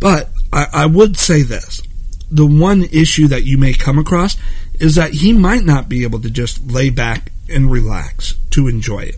But 0.00 0.30
I, 0.52 0.66
I 0.72 0.86
would 0.86 1.16
say 1.16 1.42
this. 1.42 1.82
The 2.30 2.46
one 2.46 2.82
issue 2.84 3.28
that 3.28 3.44
you 3.44 3.58
may 3.58 3.72
come 3.72 3.98
across 3.98 4.36
is 4.80 4.96
that 4.96 5.12
he 5.12 5.32
might 5.32 5.62
not 5.62 5.88
be 5.88 6.02
able 6.02 6.20
to 6.20 6.30
just 6.30 6.70
lay 6.70 6.90
back 6.90 7.30
and 7.48 7.70
relax 7.70 8.34
to 8.50 8.68
enjoy 8.68 9.00
it. 9.00 9.16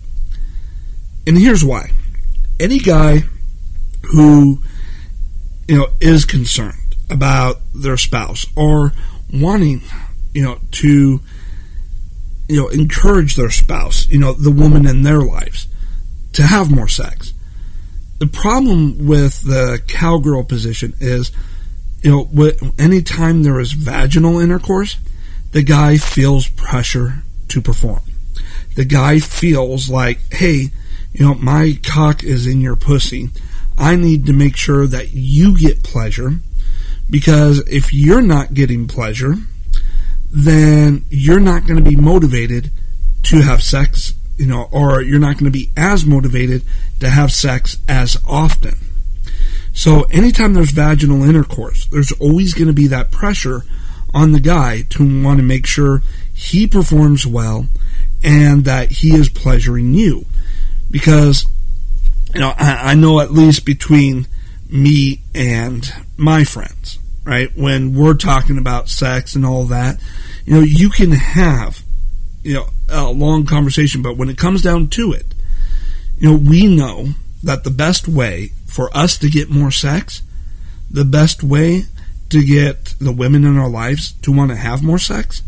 And 1.26 1.38
here's 1.38 1.64
why. 1.64 1.90
Any 2.59 2.78
guy 2.78 3.25
who, 4.12 4.62
you 5.68 5.76
know, 5.76 5.88
is 6.00 6.25
concerned 6.25 6.97
about 7.11 7.56
their 7.75 7.97
spouse 7.97 8.47
or 8.56 8.92
wanting, 9.33 9.83
you 10.33 10.42
know, 10.42 10.59
to 10.73 11.21
you 12.49 12.61
know, 12.61 12.68
encourage 12.68 13.35
their 13.37 13.50
spouse, 13.50 14.09
you 14.09 14.18
know, 14.18 14.33
the 14.33 14.50
woman 14.50 14.87
in 14.87 15.02
their 15.02 15.21
lives 15.21 15.66
to 16.33 16.42
have 16.42 16.71
more 16.71 16.88
sex. 16.88 17.33
The 18.18 18.26
problem 18.26 19.06
with 19.06 19.42
the 19.42 19.83
cowgirl 19.88 20.45
position 20.45 20.95
is, 21.00 21.33
you 22.02 22.11
know, 22.11 22.50
anytime 22.78 23.42
there 23.42 23.61
is 23.61 23.73
vaginal 23.73 24.38
intercourse, 24.38 24.97
the 25.52 25.62
guy 25.62 25.97
feels 25.97 26.49
pressure 26.49 27.23
to 27.49 27.61
perform. 27.61 28.00
The 28.76 28.85
guy 28.85 29.18
feels 29.18 29.88
like, 29.88 30.21
hey, 30.33 30.68
you 31.12 31.25
know, 31.25 31.35
my 31.35 31.78
cock 31.83 32.23
is 32.23 32.47
in 32.47 32.61
your 32.61 32.76
pussy. 32.76 33.30
I 33.78 33.97
need 33.97 34.26
to 34.26 34.33
make 34.33 34.56
sure 34.56 34.87
that 34.87 35.12
you 35.12 35.59
get 35.59 35.83
pleasure 35.83 36.40
because 37.09 37.59
if 37.68 37.92
you're 37.92 38.23
not 38.23 38.54
getting 38.54 38.87
pleasure, 38.87 39.35
then 40.30 41.04
you're 41.09 41.40
not 41.40 41.66
going 41.66 41.83
to 41.83 41.90
be 41.90 41.97
motivated 41.97 42.71
to 43.25 43.40
have 43.40 43.62
sex, 43.62 44.12
you 44.37 44.47
know, 44.47 44.68
or 44.71 45.00
you're 45.00 45.18
not 45.18 45.38
going 45.38 45.50
to 45.50 45.59
be 45.59 45.71
as 45.76 46.04
motivated 46.04 46.62
to 47.00 47.09
have 47.09 47.33
sex 47.33 47.78
as 47.88 48.18
often. 48.28 48.75
So 49.73 50.02
anytime 50.04 50.54
there's 50.54 50.71
vaginal 50.71 51.23
intercourse, 51.23 51.87
there's 51.87 52.12
always 52.12 52.54
going 52.54 52.68
to 52.68 52.73
be 52.73 52.87
that 52.88 53.11
pressure 53.11 53.62
on 54.12 54.33
the 54.33 54.40
guy 54.40 54.83
to 54.90 55.23
want 55.23 55.38
to 55.38 55.45
make 55.45 55.66
sure 55.66 56.02
he 56.33 56.66
performs 56.66 57.26
well 57.26 57.66
and 58.23 58.64
that 58.64 58.90
he 58.90 59.14
is 59.14 59.28
pleasuring 59.28 59.94
you. 59.94 60.26
Because, 60.90 61.46
you 62.35 62.40
know, 62.40 62.52
I, 62.56 62.92
I 62.92 62.94
know 62.94 63.20
at 63.20 63.32
least 63.32 63.64
between 63.64 64.26
me 64.68 65.20
and 65.35 65.92
my 66.16 66.44
friends, 66.44 66.99
right? 67.25 67.50
When 67.56 67.94
we're 67.94 68.14
talking 68.14 68.58
about 68.58 68.88
sex 68.88 69.35
and 69.35 69.44
all 69.44 69.64
that, 69.64 70.00
you 70.44 70.54
know, 70.54 70.61
you 70.61 70.90
can 70.90 71.12
have, 71.12 71.82
you 72.42 72.54
know, 72.54 72.66
a 72.88 73.11
long 73.11 73.46
conversation, 73.46 74.02
but 74.02 74.16
when 74.16 74.28
it 74.28 74.38
comes 74.38 74.62
down 74.62 74.88
to 74.88 75.12
it, 75.12 75.35
you 76.18 76.30
know, 76.30 76.37
we 76.37 76.66
know 76.66 77.08
that 77.42 77.64
the 77.64 77.70
best 77.70 78.08
way 78.08 78.52
for 78.66 78.94
us 78.96 79.18
to 79.18 79.28
get 79.28 79.50
more 79.50 79.70
sex, 79.70 80.23
the 80.90 81.04
best 81.04 81.42
way 81.42 81.82
to 82.30 82.44
get 82.44 82.94
the 83.00 83.12
women 83.12 83.44
in 83.44 83.56
our 83.56 83.68
lives 83.68 84.12
to 84.23 84.32
want 84.32 84.50
to 84.50 84.56
have 84.56 84.82
more 84.82 84.99
sex 84.99 85.42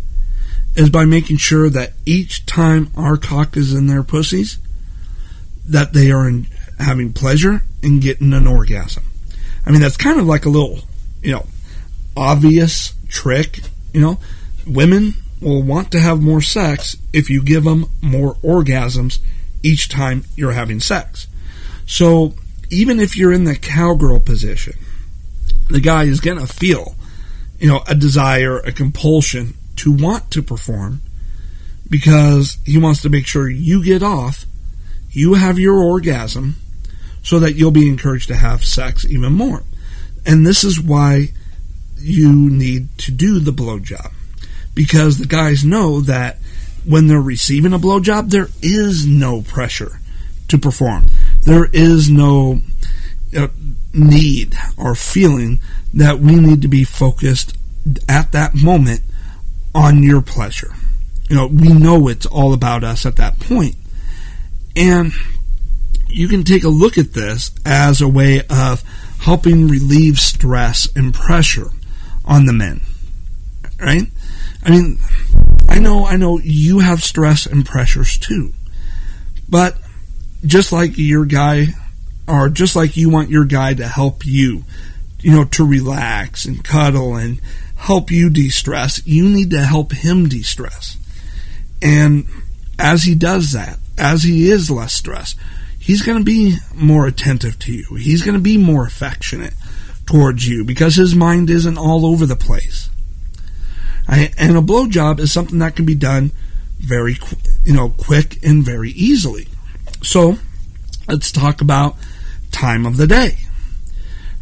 is 0.78 0.90
by 0.90 1.04
making 1.04 1.37
sure 1.37 1.68
that 1.68 1.92
each 2.06 2.47
time 2.47 2.88
our 2.97 3.16
cock 3.16 3.56
is 3.56 3.75
in 3.75 3.88
their 3.88 4.04
pussies, 4.04 4.58
that 5.66 5.92
they 5.92 6.12
are 6.12 6.28
in, 6.28 6.47
having 6.78 7.12
pleasure 7.12 7.64
and 7.82 8.00
getting 8.00 8.32
an 8.32 8.47
orgasm. 8.47 9.02
I 9.66 9.73
mean, 9.73 9.80
that's 9.80 9.97
kind 9.97 10.20
of 10.20 10.26
like 10.26 10.47
a 10.47 10.49
little, 10.49 10.78
you 11.20 11.32
know, 11.32 11.47
obvious 12.16 12.94
trick. 13.08 13.58
You 13.92 14.00
know, 14.00 14.18
women 14.68 15.14
will 15.42 15.62
want 15.62 15.90
to 15.90 16.00
have 16.00 16.23
more 16.23 16.40
sex 16.40 16.97
if 17.12 17.28
you 17.28 17.42
give 17.42 17.64
them 17.64 17.87
more 18.00 18.37
orgasms 18.37 19.18
each 19.64 19.88
time 19.88 20.25
you're 20.37 20.52
having 20.52 20.78
sex. 20.78 21.26
So 21.87 22.35
even 22.70 23.00
if 23.00 23.16
you're 23.16 23.32
in 23.32 23.44
the 23.44 23.56
cowgirl 23.56 24.20
position, 24.20 24.75
the 25.68 25.80
guy 25.80 26.04
is 26.04 26.20
going 26.20 26.38
to 26.38 26.47
feel, 26.47 26.94
you 27.58 27.66
know, 27.66 27.82
a 27.88 27.97
desire, 27.97 28.58
a 28.58 28.70
compulsion 28.70 29.54
to 29.78 29.92
want 29.92 30.30
to 30.32 30.42
perform 30.42 31.00
because 31.88 32.58
he 32.64 32.78
wants 32.78 33.02
to 33.02 33.08
make 33.08 33.26
sure 33.26 33.49
you 33.49 33.82
get 33.85 34.02
off, 34.02 34.44
you 35.11 35.35
have 35.35 35.58
your 35.58 35.78
orgasm, 35.78 36.56
so 37.23 37.38
that 37.38 37.54
you'll 37.54 37.70
be 37.70 37.88
encouraged 37.88 38.28
to 38.28 38.37
have 38.37 38.64
sex 38.64 39.04
even 39.04 39.32
more. 39.32 39.62
And 40.26 40.47
this 40.47 40.64
is 40.64 40.80
why 40.80 41.28
you 41.97 42.50
need 42.50 42.97
to 42.99 43.11
do 43.11 43.38
the 43.38 43.50
blowjob. 43.50 44.12
Because 44.75 45.18
the 45.18 45.26
guys 45.26 45.64
know 45.64 46.00
that 46.00 46.38
when 46.85 47.06
they're 47.06 47.20
receiving 47.20 47.73
a 47.73 47.78
blowjob, 47.78 48.30
there 48.30 48.49
is 48.62 49.06
no 49.06 49.42
pressure 49.42 50.00
to 50.49 50.58
perform. 50.58 51.06
There 51.42 51.68
is 51.73 52.08
no, 52.08 52.61
uh, 53.37 53.49
need 53.92 54.54
or 54.76 54.94
feeling 54.94 55.61
that 55.92 56.18
we 56.18 56.37
need 56.37 56.62
to 56.62 56.68
be 56.68 56.85
focused 56.85 57.56
at 58.08 58.32
that 58.32 58.54
moment 58.54 59.00
on 59.75 60.02
your 60.02 60.20
pleasure. 60.20 60.75
You 61.28 61.37
know, 61.37 61.46
we 61.46 61.72
know 61.72 62.08
it's 62.08 62.26
all 62.26 62.52
about 62.52 62.84
us 62.84 63.04
at 63.04 63.16
that 63.16 63.38
point. 63.38 63.76
And 64.75 65.12
you 66.08 66.28
can 66.28 66.42
take 66.42 66.64
a 66.64 66.68
look 66.68 66.96
at 66.96 67.12
this 67.12 67.50
as 67.66 68.00
a 68.00 68.08
way 68.08 68.42
of 68.48 68.82
helping 69.20 69.68
relieve 69.68 70.18
stress 70.18 70.88
and 70.96 71.12
pressure 71.12 71.70
on 72.25 72.46
the 72.46 72.52
men. 72.52 72.80
Right? 73.80 74.04
I 74.64 74.70
mean, 74.70 74.98
I 75.68 75.78
know, 75.78 76.06
I 76.06 76.16
know 76.16 76.38
you 76.38 76.80
have 76.80 77.02
stress 77.02 77.46
and 77.46 77.64
pressures 77.64 78.18
too. 78.18 78.52
But 79.48 79.76
just 80.44 80.72
like 80.72 80.96
your 80.96 81.25
guy, 81.25 81.68
or 82.26 82.48
just 82.48 82.76
like 82.76 82.96
you 82.96 83.10
want 83.10 83.30
your 83.30 83.44
guy 83.44 83.75
to 83.75 83.87
help 83.87 84.26
you, 84.26 84.64
you 85.20 85.32
know, 85.32 85.44
to 85.44 85.66
relax 85.66 86.44
and 86.44 86.62
cuddle 86.62 87.16
and 87.16 87.40
help 87.78 88.11
you 88.11 88.28
de 88.28 88.50
stress, 88.50 89.04
you 89.06 89.28
need 89.28 89.50
to 89.50 89.64
help 89.64 89.92
him 89.92 90.28
de 90.28 90.42
stress. 90.42 90.97
And 91.80 92.26
as 92.78 93.04
he 93.04 93.14
does 93.14 93.52
that, 93.52 93.78
as 93.97 94.25
he 94.25 94.50
is 94.50 94.70
less 94.70 94.92
stressed, 94.92 95.38
he's 95.78 96.02
going 96.02 96.18
to 96.18 96.25
be 96.25 96.56
more 96.75 97.06
attentive 97.06 97.58
to 97.61 97.73
you. 97.73 97.94
He's 97.97 98.23
going 98.23 98.35
to 98.35 98.40
be 98.40 98.58
more 98.58 98.85
affectionate 98.85 99.54
towards 100.06 100.47
you 100.47 100.64
because 100.64 100.97
his 100.97 101.14
mind 101.14 101.50
isn't 101.50 101.78
all 101.78 102.04
over 102.04 102.26
the 102.26 102.37
place. 102.37 102.90
And 104.08 104.56
a 104.56 104.62
blowjob 104.62 105.20
is 105.20 105.32
something 105.32 105.58
that 105.58 105.76
can 105.76 105.85
be 105.85 105.94
done 105.94 106.32
very, 106.78 107.16
you 107.64 107.75
know, 107.75 107.90
quick 107.90 108.42
and 108.42 108.64
very 108.64 108.90
easily. 108.90 109.49
So, 110.02 110.38
let's 111.08 111.30
talk 111.30 111.61
about 111.61 111.97
time 112.50 112.87
of 112.87 112.97
the 112.97 113.06
day. 113.06 113.38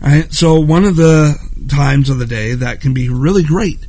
Right? 0.00 0.32
So, 0.32 0.60
one 0.60 0.84
of 0.84 0.96
the 0.96 1.36
times 1.68 2.08
of 2.08 2.18
the 2.18 2.26
day 2.26 2.54
that 2.54 2.80
can 2.80 2.94
be 2.94 3.08
really 3.08 3.42
great, 3.42 3.86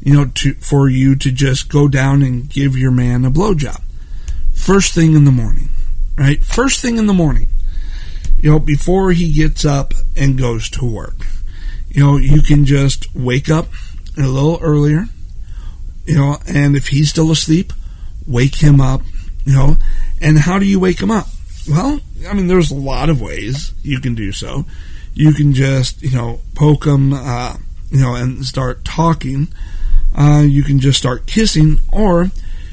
you 0.00 0.14
know, 0.14 0.26
to 0.26 0.54
for 0.54 0.88
you 0.88 1.16
to 1.16 1.30
just 1.30 1.68
go 1.68 1.88
down 1.88 2.22
and 2.22 2.48
give 2.48 2.76
your 2.76 2.90
man 2.90 3.24
a 3.24 3.30
blowjob. 3.30 3.80
First 4.54 4.94
thing 4.94 5.14
in 5.14 5.24
the 5.24 5.30
morning, 5.30 5.70
right? 6.16 6.42
First 6.44 6.80
thing 6.80 6.98
in 6.98 7.06
the 7.06 7.14
morning, 7.14 7.48
you 8.38 8.50
know, 8.50 8.58
before 8.58 9.12
he 9.12 9.32
gets 9.32 9.64
up 9.64 9.94
and 10.16 10.38
goes 10.38 10.68
to 10.70 10.84
work. 10.84 11.26
You 11.88 12.04
know, 12.04 12.16
you 12.18 12.40
can 12.42 12.64
just 12.64 13.14
wake 13.16 13.50
up 13.50 13.66
a 14.16 14.22
little 14.22 14.58
earlier, 14.62 15.06
you 16.04 16.16
know, 16.16 16.36
and 16.46 16.76
if 16.76 16.88
he's 16.88 17.10
still 17.10 17.30
asleep, 17.32 17.72
wake 18.26 18.56
him 18.56 18.80
up, 18.80 19.02
you 19.44 19.54
know. 19.54 19.76
And 20.20 20.38
how 20.38 20.58
do 20.58 20.66
you 20.66 20.78
wake 20.78 21.00
him 21.00 21.10
up? 21.10 21.26
Well, 21.68 22.00
I 22.28 22.34
mean, 22.34 22.46
there's 22.46 22.70
a 22.70 22.76
lot 22.76 23.10
of 23.10 23.20
ways 23.20 23.74
you 23.82 24.00
can 24.00 24.14
do 24.14 24.32
so. 24.32 24.64
You 25.14 25.32
can 25.32 25.52
just, 25.52 26.02
you 26.02 26.16
know, 26.16 26.40
poke 26.54 26.86
him, 26.86 27.12
uh, 27.12 27.56
you 27.90 28.00
know, 28.00 28.14
and 28.14 28.44
start 28.44 28.84
talking. 28.84 29.48
Uh, 30.16 30.44
you 30.46 30.62
can 30.62 30.78
just 30.78 30.98
start 30.98 31.26
kissing, 31.26 31.78
or 31.92 32.30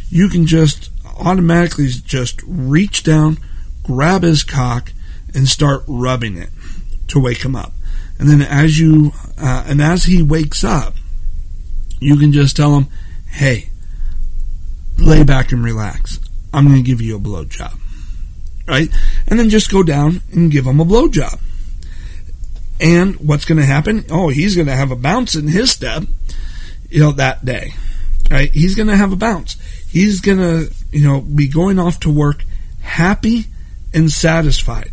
you 0.10 0.30
can 0.30 0.46
just 0.46 0.90
automatically 1.20 1.88
just 1.88 2.42
reach 2.46 3.04
down, 3.04 3.38
grab 3.84 4.24
his 4.24 4.44
cock, 4.44 4.94
and 5.34 5.48
start 5.48 5.84
rubbing 5.88 6.38
it 6.38 6.50
to 7.08 7.20
wake 7.20 7.44
him 7.44 7.56
up. 7.56 7.74
And 8.20 8.30
then 8.30 8.42
as 8.42 8.80
you, 8.80 9.12
uh, 9.38 9.66
and 9.68 9.82
as 9.82 10.06
he 10.06 10.22
wakes 10.22 10.64
up, 10.64 10.96
you 12.00 12.18
can 12.18 12.32
just 12.32 12.56
tell 12.56 12.76
him, 12.76 12.88
hey, 13.28 13.70
lay 14.98 15.24
back 15.24 15.52
and 15.52 15.64
relax. 15.64 16.20
I'm 16.54 16.68
going 16.68 16.84
to 16.84 16.90
give 16.90 17.02
you 17.02 17.18
a 17.18 17.20
blowjob. 17.20 17.78
Right? 18.68 18.90
And 19.28 19.40
then 19.40 19.50
just 19.50 19.72
go 19.72 19.84
down 19.84 20.22
and 20.32 20.52
give 20.52 20.66
him 20.66 20.80
a 20.80 20.86
blowjob. 20.86 21.40
And 22.80 23.16
what's 23.16 23.46
going 23.46 23.58
to 23.58 23.66
happen? 23.66 24.06
Oh, 24.10 24.30
he's 24.30 24.56
going 24.56 24.68
to 24.68 24.76
have 24.76 24.92
a 24.92 24.96
bounce 24.96 25.36
in 25.36 25.48
his 25.48 25.72
step, 25.72 26.04
you 26.90 27.00
know, 27.00 27.12
that 27.14 27.44
day. 27.44 27.74
Right? 28.30 28.52
He's 28.52 28.76
going 28.76 28.88
to 28.88 28.98
have 28.98 29.14
a 29.14 29.18
bounce. 29.18 29.56
He's 29.90 30.22
going 30.22 30.38
to, 30.38 30.74
you 30.92 31.08
know, 31.08 31.22
be 31.22 31.48
going 31.48 31.80
off 31.80 32.00
to 32.02 32.12
work 32.12 32.44
happy 32.82 33.46
and 33.94 34.12
satisfied. 34.12 34.92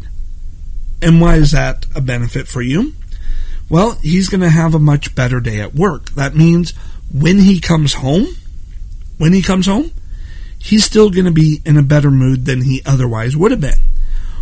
And 1.03 1.21
why 1.21 1.37
is 1.37 1.51
that 1.51 1.87
a 1.95 2.01
benefit 2.01 2.49
for 2.49 2.63
you? 2.63 2.95
Well, 3.69 3.93
he's 4.03 4.29
going 4.29 4.41
to 4.41 4.49
have 4.49 4.75
a 4.75 4.79
much 4.79 5.15
better 5.15 5.41
day 5.41 5.61
at 5.61 5.75
work. 5.75 6.11
That 6.11 6.35
means 6.35 6.73
when 7.13 7.39
he 7.39 7.61
comes 7.61 7.95
home, 7.95 8.27
when 9.19 9.33
he 9.33 9.43
comes 9.43 9.67
home, 9.67 9.93
he's 10.59 10.85
still 10.85 11.11
going 11.11 11.25
to 11.27 11.33
be 11.33 11.61
in 11.65 11.77
a 11.77 11.83
better 11.83 12.11
mood 12.11 12.47
than 12.47 12.63
he 12.63 12.83
otherwise 12.87 13.37
would 13.37 13.51
have 13.51 13.61
been, 13.61 13.81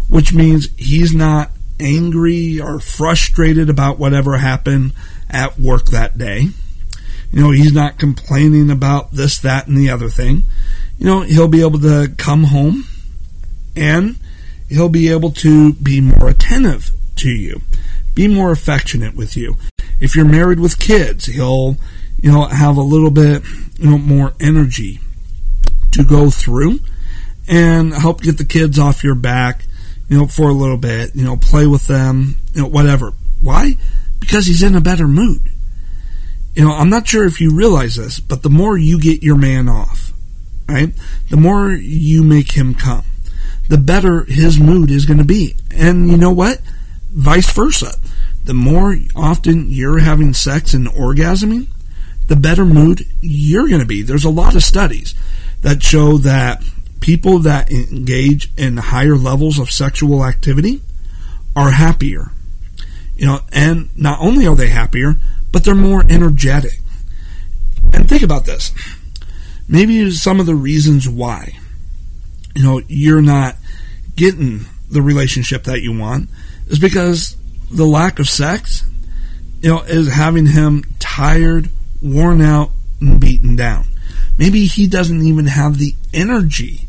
which 0.08 0.32
means 0.32 0.68
he's 0.76 1.14
not 1.14 1.50
angry 1.82 2.60
or 2.60 2.80
frustrated 2.80 3.68
about 3.68 3.98
whatever 3.98 4.38
happened 4.38 4.92
at 5.28 5.58
work 5.58 5.86
that 5.86 6.16
day. 6.16 6.48
You 7.30 7.42
know, 7.42 7.50
he's 7.50 7.72
not 7.72 7.98
complaining 7.98 8.70
about 8.70 9.12
this, 9.12 9.38
that, 9.40 9.66
and 9.66 9.76
the 9.76 9.90
other 9.90 10.08
thing. 10.08 10.44
You 10.98 11.06
know, 11.06 11.20
he'll 11.22 11.48
be 11.48 11.62
able 11.62 11.80
to 11.80 12.12
come 12.16 12.44
home 12.44 12.84
and 13.74 14.16
he'll 14.68 14.88
be 14.88 15.08
able 15.08 15.30
to 15.30 15.72
be 15.74 16.00
more 16.00 16.28
attentive 16.28 16.90
to 17.16 17.30
you, 17.30 17.62
be 18.14 18.28
more 18.28 18.52
affectionate 18.52 19.14
with 19.14 19.36
you. 19.36 19.56
If 20.00 20.14
you're 20.14 20.24
married 20.24 20.60
with 20.60 20.78
kids, 20.78 21.26
he'll, 21.26 21.76
you 22.20 22.30
know, 22.30 22.44
have 22.44 22.76
a 22.76 22.82
little 22.82 23.10
bit, 23.10 23.42
you 23.78 23.90
know, 23.90 23.98
more 23.98 24.34
energy 24.40 25.00
to 25.92 26.04
go 26.04 26.30
through 26.30 26.80
and 27.48 27.92
help 27.94 28.22
get 28.22 28.38
the 28.38 28.44
kids 28.44 28.78
off 28.78 29.04
your 29.04 29.14
back, 29.14 29.64
you 30.08 30.18
know, 30.18 30.26
for 30.26 30.48
a 30.48 30.54
little 30.54 30.76
bit, 30.76 31.14
you 31.14 31.24
know, 31.24 31.36
play 31.36 31.66
with 31.66 31.86
them, 31.86 32.38
you 32.54 32.62
know, 32.62 32.68
whatever. 32.68 33.12
Why? 33.40 33.76
Because 34.20 34.46
he's 34.46 34.62
in 34.62 34.74
a 34.74 34.80
better 34.80 35.08
mood. 35.08 35.50
You 36.54 36.64
know, 36.64 36.72
I'm 36.72 36.90
not 36.90 37.08
sure 37.08 37.24
if 37.24 37.40
you 37.40 37.54
realize 37.54 37.96
this, 37.96 38.20
but 38.20 38.42
the 38.42 38.50
more 38.50 38.76
you 38.76 39.00
get 39.00 39.22
your 39.22 39.36
man 39.38 39.68
off, 39.68 40.12
right, 40.68 40.92
the 41.30 41.36
more 41.36 41.70
you 41.70 42.22
make 42.22 42.52
him 42.52 42.74
come, 42.74 43.04
the 43.68 43.78
better 43.78 44.24
his 44.24 44.60
mood 44.60 44.90
is 44.90 45.06
going 45.06 45.18
to 45.18 45.24
be. 45.24 45.54
And 45.74 46.10
you 46.10 46.16
know 46.16 46.32
what? 46.32 46.60
Vice 47.10 47.50
versa. 47.52 47.94
The 48.44 48.54
more 48.54 48.96
often 49.16 49.70
you're 49.70 50.00
having 50.00 50.34
sex 50.34 50.74
and 50.74 50.88
orgasming, 50.88 51.68
the 52.26 52.36
better 52.36 52.64
mood 52.64 53.02
you're 53.20 53.68
going 53.68 53.80
to 53.80 53.86
be. 53.86 54.02
There's 54.02 54.24
a 54.24 54.30
lot 54.30 54.54
of 54.54 54.62
studies 54.62 55.14
that 55.62 55.82
show 55.82 56.18
that 56.18 56.62
people 57.02 57.40
that 57.40 57.70
engage 57.70 58.50
in 58.56 58.78
higher 58.78 59.16
levels 59.16 59.58
of 59.58 59.70
sexual 59.70 60.24
activity 60.24 60.80
are 61.54 61.70
happier. 61.70 62.30
You 63.16 63.26
know, 63.26 63.40
and 63.52 63.90
not 63.98 64.20
only 64.20 64.46
are 64.46 64.56
they 64.56 64.68
happier, 64.68 65.16
but 65.50 65.64
they're 65.64 65.74
more 65.74 66.04
energetic. 66.08 66.78
And 67.92 68.08
think 68.08 68.22
about 68.22 68.46
this. 68.46 68.72
Maybe 69.68 70.10
some 70.12 70.40
of 70.40 70.46
the 70.46 70.54
reasons 70.54 71.08
why, 71.08 71.58
you 72.54 72.62
know, 72.62 72.80
you're 72.88 73.20
not 73.20 73.56
getting 74.16 74.60
the 74.88 75.02
relationship 75.02 75.64
that 75.64 75.82
you 75.82 75.98
want 75.98 76.30
is 76.68 76.78
because 76.78 77.36
the 77.70 77.84
lack 77.84 78.18
of 78.18 78.28
sex, 78.28 78.84
you 79.60 79.70
know, 79.70 79.82
is 79.82 80.12
having 80.12 80.46
him 80.46 80.84
tired, 80.98 81.68
worn 82.00 82.40
out, 82.40 82.70
and 83.00 83.20
beaten 83.20 83.56
down. 83.56 83.86
Maybe 84.38 84.66
he 84.66 84.86
doesn't 84.86 85.22
even 85.22 85.46
have 85.46 85.78
the 85.78 85.94
energy 86.14 86.86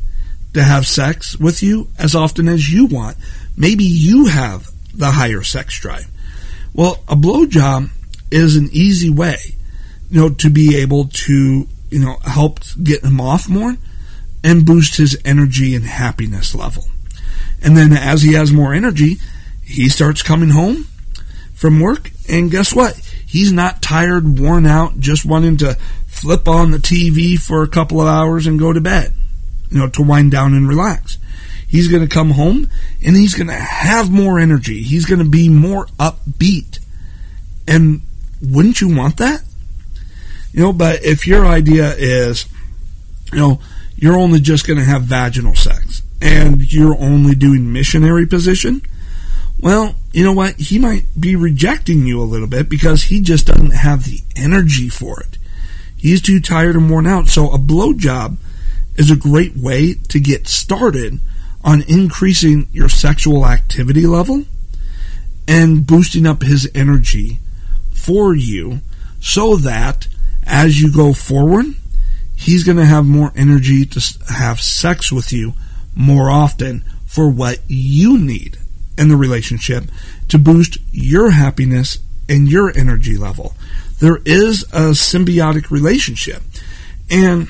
to 0.54 0.63
have 0.63 0.88
sex 0.88 1.38
with 1.38 1.63
you 1.63 1.89
as 1.98 2.16
often 2.16 2.48
as 2.48 2.72
you 2.72 2.86
want. 2.86 3.18
Maybe 3.58 3.84
you 3.84 4.28
have 4.28 4.68
the 4.94 5.12
higher 5.12 5.44
sex 5.44 5.80
drive. 5.80 6.08
Well, 6.74 7.04
a 7.08 7.16
blowjob 7.16 7.89
is 8.32 8.56
an 8.56 8.70
easy 8.72 9.10
way, 9.10 9.38
you 10.10 10.20
know, 10.20 10.30
to 10.30 10.50
be 10.50 10.78
able 10.78 11.06
to, 11.06 11.68
you 11.89 12.00
know, 12.00 12.18
help 12.24 12.60
get 12.82 13.04
him 13.04 13.22
off 13.22 13.48
more 13.48 13.76
and 14.44 14.66
boost 14.66 14.98
his 14.98 15.18
energy 15.24 15.76
and 15.76 15.86
happiness 15.86 16.54
level. 16.54 16.86
And 17.62 17.78
then 17.78 17.94
as 17.94 18.22
he 18.24 18.34
has 18.34 18.52
more 18.52 18.74
energy, 18.74 19.18
he 19.63 19.88
starts 19.88 20.22
coming 20.22 20.50
home 20.50 20.88
from 21.54 21.80
work, 21.80 22.12
and 22.28 22.52
guess 22.52 22.76
what? 22.76 22.96
He's 23.26 23.52
not 23.52 23.82
tired, 23.82 24.38
worn 24.38 24.66
out, 24.66 25.00
just 25.00 25.26
wanting 25.26 25.58
to 25.58 25.76
flip 26.08 26.48
on 26.48 26.72
the 26.72 26.78
TV 26.78 27.39
for 27.39 27.63
a 27.63 27.70
couple 27.70 28.02
of 28.02 28.08
hours 28.08 28.46
and 28.46 28.60
go 28.60 28.74
to 28.74 28.82
bed, 28.82 29.13
you 29.74 29.80
know, 29.80 29.90
to 29.90 30.04
wind 30.04 30.32
down 30.32 30.54
and 30.54 30.68
relax. 30.68 31.18
He's 31.68 31.88
going 31.88 32.04
to 32.04 32.14
come 32.14 32.32
home 32.32 32.70
and 33.04 33.16
he's 33.16 33.34
going 33.34 33.48
to 33.48 33.54
have 33.54 34.12
more 34.12 34.40
energy. 34.40 34.84
He's 34.84 35.06
going 35.06 35.20
to 35.20 35.30
be 35.30 35.50
more 35.50 35.88
upbeat. 36.00 36.80
And 37.68 38.02
wouldn't 38.42 38.80
you 38.80 38.96
want 38.96 39.18
that? 39.18 39.42
You 40.52 40.62
know, 40.62 40.74
but 40.74 41.04
if 41.04 41.26
your 41.26 41.48
idea 41.48 41.96
is, 41.98 42.46
you 43.32 43.40
know, 43.40 43.60
you're 43.96 44.18
only 44.18 44.40
just 44.40 44.68
going 44.68 44.78
to 44.78 44.86
have 44.86 45.04
vaginal 45.04 45.56
sex 45.56 46.04
and 46.22 46.72
you're 46.72 46.96
only 47.00 47.34
doing 47.34 47.74
missionary 47.74 48.28
position, 48.28 48.84
well, 49.60 49.96
you 50.12 50.24
know 50.24 50.34
what? 50.34 50.56
He 50.58 50.78
might 50.78 51.06
be 51.20 51.36
rejecting 51.36 52.06
you 52.06 52.22
a 52.22 52.26
little 52.26 52.48
bit 52.48 52.70
because 52.70 53.04
he 53.04 53.20
just 53.20 53.48
doesn't 53.48 53.74
have 53.74 54.04
the 54.04 54.20
energy 54.36 54.90
for 54.90 55.20
it. 55.22 55.40
He's 55.96 56.22
too 56.22 56.40
tired 56.40 56.76
and 56.76 56.90
worn 56.90 57.08
out. 57.08 57.30
So 57.30 57.52
a 57.52 57.58
blowjob 57.58 58.38
is 58.96 59.12
a 59.12 59.16
great 59.16 59.56
way 59.56 59.96
to 60.10 60.20
get 60.20 60.48
started 60.48 61.20
on 61.64 61.84
increasing 61.88 62.68
your 62.72 62.90
sexual 62.90 63.46
activity 63.46 64.06
level 64.06 64.46
and 65.48 65.86
boosting 65.88 66.26
up 66.26 66.42
his 66.42 66.70
energy 66.76 67.40
for 67.92 68.36
you 68.36 68.82
so 69.20 69.56
that 69.56 70.08
as 70.46 70.82
you 70.82 70.92
go 70.92 71.14
forward, 71.14 71.66
he's 72.36 72.64
going 72.64 72.78
to 72.78 72.86
have 72.86 73.06
more 73.06 73.32
energy 73.36 73.86
to 73.86 74.18
have 74.30 74.60
sex 74.60 75.12
with 75.12 75.32
you 75.32 75.54
more 75.96 76.30
often 76.30 76.84
for 77.06 77.30
what 77.30 77.60
you 77.68 78.18
need 78.18 78.58
in 78.98 79.08
the 79.10 79.16
relationship 79.16 79.86
to 80.28 80.38
boost 80.38 80.78
your 80.92 81.32
happiness 81.32 82.00
and 82.28 82.50
your 82.50 82.76
energy 82.78 83.18
level. 83.18 83.54
There 84.00 84.20
is 84.26 84.64
a 84.74 84.92
symbiotic 84.92 85.70
relationship. 85.72 86.42
And, 87.10 87.48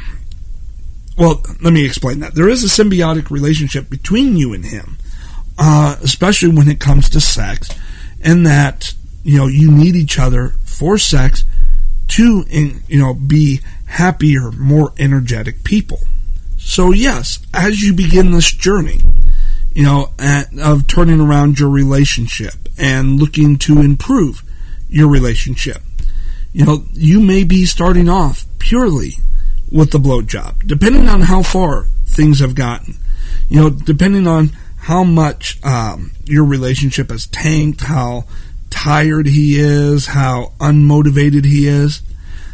well, 1.18 1.42
let 1.62 1.74
me 1.74 1.86
explain 1.86 2.20
that. 2.22 2.36
There 2.36 2.50
is 2.50 2.64
a 2.64 2.84
symbiotic 2.84 3.30
relationship 3.30 3.90
between 3.90 4.36
you 4.36 4.54
and 4.54 4.66
him, 4.66 4.98
uh, 5.58 5.96
especially 6.02 6.50
when 6.50 6.70
it 6.70 6.80
comes 6.80 7.10
to 7.10 7.20
sex, 7.20 7.70
and 8.22 8.46
that, 8.46 8.94
you 9.24 9.38
know, 9.38 9.48
you 9.48 9.72
need 9.72 9.96
each 9.96 10.18
other 10.18 10.56
for 10.64 10.98
sex 10.98 11.44
to, 12.10 12.46
in, 12.50 12.84
you 12.88 13.00
know, 13.00 13.14
be 13.14 13.62
happier, 13.86 14.52
more 14.52 14.94
energetic 14.98 15.64
people. 15.64 16.00
So, 16.58 16.92
yes, 16.92 17.46
as 17.54 17.82
you 17.82 17.94
begin 17.94 18.32
this 18.32 18.52
journey, 18.52 19.02
you 19.74 19.84
know, 19.84 20.10
at, 20.18 20.48
of 20.60 20.88
turning 20.88 21.20
around 21.20 21.60
your 21.60 21.70
relationship 21.70 22.54
and 22.78 23.20
looking 23.20 23.58
to 23.60 23.80
improve 23.80 24.44
your 24.90 25.10
relationship, 25.10 25.82
you 26.54 26.66
know, 26.66 26.86
you 26.94 27.20
may 27.20 27.44
be 27.44 27.66
starting 27.66 28.10
off 28.10 28.46
purely 28.60 29.14
with 29.74 29.92
the 29.92 29.98
blowjob, 29.98 30.66
depending 30.68 31.10
on 31.10 31.22
how 31.22 31.42
far 31.42 31.86
things 32.06 32.40
have 32.40 32.56
gotten. 32.56 32.96
You 33.50 33.60
know, 33.60 33.70
depending 33.72 34.28
on 34.28 34.52
how 34.78 35.04
much 35.04 35.60
um, 35.66 36.12
your 36.26 36.46
relationship 36.46 37.10
has 37.10 37.26
tanked, 37.26 37.82
how 37.82 38.26
tired 38.70 39.28
he 39.28 39.60
is, 39.60 40.08
how 40.08 40.54
unmotivated 40.60 41.46
he 41.46 41.68
is. 41.68 42.02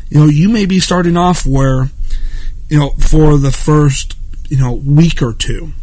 You 0.10 0.21
know, 0.21 0.25
you 0.27 0.49
may 0.49 0.65
be 0.65 0.79
starting 0.79 1.17
off 1.17 1.45
where, 1.45 1.89
you 2.69 2.79
know, 2.79 2.91
for 2.91 3.38
the 3.38 3.51
first, 3.51 4.15
you 4.49 4.58
know, 4.58 4.73
week 4.73 5.21
or 5.21 5.34
two, 5.34 5.73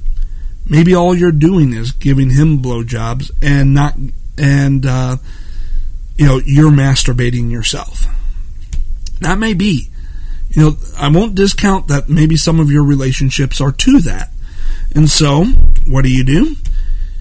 maybe 0.68 0.94
all 0.94 1.14
you're 1.14 1.32
doing 1.32 1.72
is 1.72 1.92
giving 1.92 2.30
him 2.30 2.60
blowjobs 2.60 3.30
and 3.42 3.74
not, 3.74 3.94
and, 4.38 4.86
uh, 4.86 5.16
you 6.16 6.26
know, 6.26 6.40
you're 6.44 6.70
masturbating 6.70 7.50
yourself. 7.50 8.06
That 9.20 9.38
may 9.38 9.52
be. 9.52 9.90
You 10.56 10.62
know, 10.62 10.76
I 10.96 11.10
won't 11.10 11.34
discount 11.34 11.88
that 11.88 12.08
maybe 12.08 12.34
some 12.34 12.60
of 12.60 12.70
your 12.70 12.82
relationships 12.82 13.60
are 13.60 13.72
to 13.72 14.00
that. 14.00 14.30
And 14.94 15.10
so, 15.10 15.44
what 15.86 16.02
do 16.02 16.10
you 16.10 16.24
do? 16.24 16.56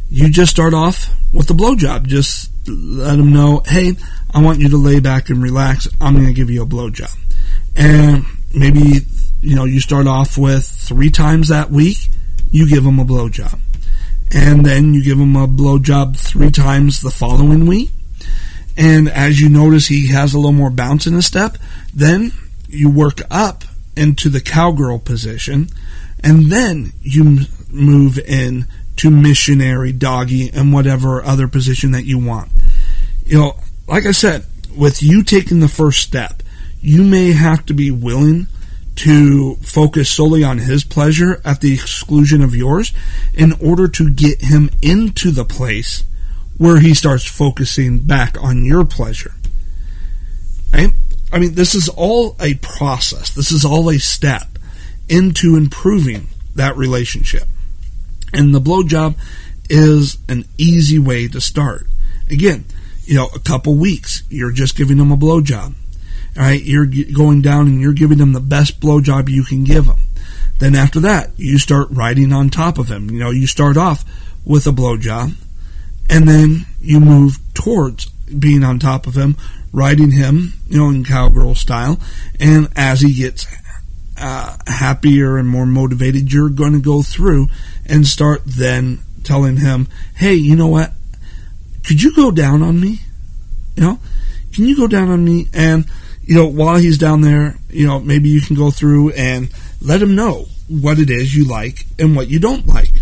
You 0.10 0.30
just 0.30 0.52
start 0.52 0.74
off 0.74 1.10
with 1.34 1.48
the 1.48 1.54
blowjob. 1.54 2.08
Just 2.08 2.50
let 2.66 3.18
them 3.18 3.34
know, 3.34 3.62
hey, 3.66 3.92
I 4.34 4.42
want 4.42 4.62
you 4.62 4.70
to 4.70 4.78
lay 4.78 5.02
back 5.02 5.30
and 5.30 5.44
relax. 5.44 5.86
I'm 6.00 6.14
going 6.14 6.28
to 6.28 6.34
give 6.34 6.50
you 6.50 6.64
a 6.64 6.66
blowjob. 6.66 7.14
And 7.76 8.24
maybe, 8.54 9.02
you 9.42 9.56
know, 9.58 9.66
you 9.66 9.82
start 9.82 10.08
off 10.08 10.38
with 10.38 10.66
three 10.66 11.10
times 11.10 11.50
that 11.50 11.70
week, 11.70 12.10
you 12.52 12.70
give 12.70 12.86
them 12.86 13.00
a 13.00 13.06
blowjob. 13.06 13.60
And 14.34 14.66
then 14.66 14.94
you 14.94 15.04
give 15.04 15.18
them 15.18 15.36
a 15.36 15.46
blowjob 15.46 16.18
three 16.18 16.52
times 16.52 17.02
the 17.02 17.12
following 17.12 17.66
week. 17.66 17.90
And 18.78 19.10
as 19.10 19.42
you 19.42 19.50
notice 19.50 19.88
he 19.88 20.08
has 20.08 20.34
a 20.34 20.38
little 20.38 20.54
more 20.54 20.70
bounce 20.70 21.06
in 21.06 21.16
his 21.16 21.26
step, 21.26 21.58
then 21.94 22.32
you 22.76 22.90
work 22.90 23.22
up 23.30 23.64
into 23.96 24.30
the 24.30 24.42
cowgirl 24.42 25.00
position, 25.00 25.70
and 26.24 26.52
then 26.52 26.94
you 27.02 27.46
move 27.72 28.20
in 28.20 28.66
to 28.98 29.10
missionary, 29.10 29.92
doggy, 29.92 30.50
and 30.54 30.74
whatever 30.74 31.24
other 31.24 31.48
position 31.48 31.92
that 31.92 32.06
you 32.06 32.18
want. 32.18 32.52
You 33.26 33.40
know, 33.40 33.60
like 33.88 34.06
I 34.06 34.12
said, 34.12 34.46
with 34.76 35.04
you 35.04 35.24
taking 35.24 35.60
the 35.60 35.68
first 35.68 36.02
step, 36.02 36.42
you 36.82 37.04
may 37.04 37.32
have 37.32 37.66
to 37.66 37.74
be 37.74 37.92
willing 37.92 38.48
to 38.96 39.56
focus 39.56 40.10
solely 40.10 40.44
on 40.44 40.60
his 40.60 40.84
pleasure 40.84 41.42
at 41.44 41.60
the 41.60 41.74
exclusion 41.74 42.42
of 42.42 42.56
yours 42.56 42.94
in 43.34 43.52
order 43.54 43.88
to 43.90 44.10
get 44.10 44.42
him 44.42 44.70
into 44.82 45.32
the 45.32 45.44
place 45.44 46.04
where 46.58 46.80
he 46.80 46.94
starts 46.94 47.26
focusing 47.26 48.00
back 48.00 48.42
on 48.42 48.64
your 48.64 48.86
pleasure. 48.86 49.34
Right? 50.74 50.92
I 51.36 51.40
mean, 51.40 51.56
this 51.56 51.76
is 51.76 51.90
all 51.90 52.38
a 52.40 52.54
process. 52.54 53.30
This 53.30 53.52
is 53.52 53.66
all 53.66 53.90
a 53.90 54.00
step 54.00 54.58
into 55.10 55.58
improving 55.58 56.28
that 56.56 56.78
relationship. 56.78 57.44
And 58.34 58.56
the 58.56 58.62
blowjob 58.62 59.16
is 59.70 60.18
an 60.30 60.46
easy 60.58 60.98
way 60.98 61.28
to 61.28 61.42
start. 61.42 61.88
Again, 62.32 62.64
you 63.04 63.16
know, 63.16 63.28
a 63.36 63.40
couple 63.40 63.76
weeks, 63.76 64.24
you're 64.30 64.54
just 64.54 64.78
giving 64.78 64.96
them 64.96 65.12
a 65.12 65.18
blowjob. 65.18 65.74
All 66.38 66.44
right, 66.44 66.64
you're 66.64 66.86
going 66.86 67.42
down 67.42 67.68
and 67.68 67.82
you're 67.82 67.92
giving 67.92 68.18
them 68.18 68.32
the 68.32 68.40
best 68.40 68.80
blowjob 68.80 69.28
you 69.28 69.44
can 69.44 69.66
give 69.66 69.88
them. 69.88 70.00
Then 70.60 70.74
after 70.74 71.02
that, 71.02 71.32
you 71.36 71.60
start 71.60 71.90
riding 71.92 72.32
on 72.32 72.50
top 72.50 72.78
of 72.78 72.88
him. 72.88 73.12
You 73.12 73.20
know, 73.20 73.32
you 73.32 73.46
start 73.46 73.76
off 73.76 74.06
with 74.46 74.68
a 74.68 74.72
blowjob, 74.72 75.34
and 76.10 76.30
then 76.30 76.66
you 76.80 77.02
move 77.02 77.40
towards 77.54 78.10
being 78.40 78.64
on 78.64 78.80
top 78.80 79.08
of 79.08 79.16
him, 79.16 79.38
riding 79.72 80.12
him, 80.12 80.54
you 80.68 80.80
know, 80.80 80.90
in 80.90 81.04
cowgirl 81.04 81.56
style. 81.56 82.00
And 82.40 82.70
as 82.76 83.02
he 83.02 83.14
gets 83.14 83.46
uh, 84.18 84.58
happier 84.68 85.38
and 85.38 85.48
more 85.48 85.66
motivated, 85.66 86.32
you're 86.32 86.50
going 86.50 86.74
to 86.74 86.82
go 86.82 87.02
through 87.02 87.48
and 87.86 88.08
start 88.08 88.42
then 88.46 89.00
telling 89.24 89.58
him, 89.58 89.88
hey, 90.16 90.34
you 90.34 90.56
know 90.56 90.68
what? 90.68 90.92
Could 91.84 92.02
you 92.02 92.16
go 92.16 92.32
down 92.32 92.64
on 92.64 92.80
me? 92.80 93.02
You 93.76 93.84
know, 93.84 94.00
can 94.54 94.66
you 94.66 94.76
go 94.76 94.88
down 94.88 95.10
on 95.10 95.24
me? 95.24 95.48
And, 95.54 95.86
you 96.24 96.36
know, 96.36 96.48
while 96.48 96.78
he's 96.78 96.98
down 96.98 97.22
there, 97.22 97.58
you 97.70 97.86
know, 97.86 98.00
maybe 98.00 98.30
you 98.30 98.42
can 98.42 98.56
go 98.56 98.72
through 98.72 99.12
and 99.12 99.52
let 99.82 100.02
him 100.02 100.16
know 100.16 100.46
what 100.68 100.98
it 100.98 101.10
is 101.10 101.36
you 101.36 101.46
like 101.46 101.86
and 102.00 102.16
what 102.16 102.28
you 102.28 102.40
don't 102.40 102.66
like. 102.66 102.94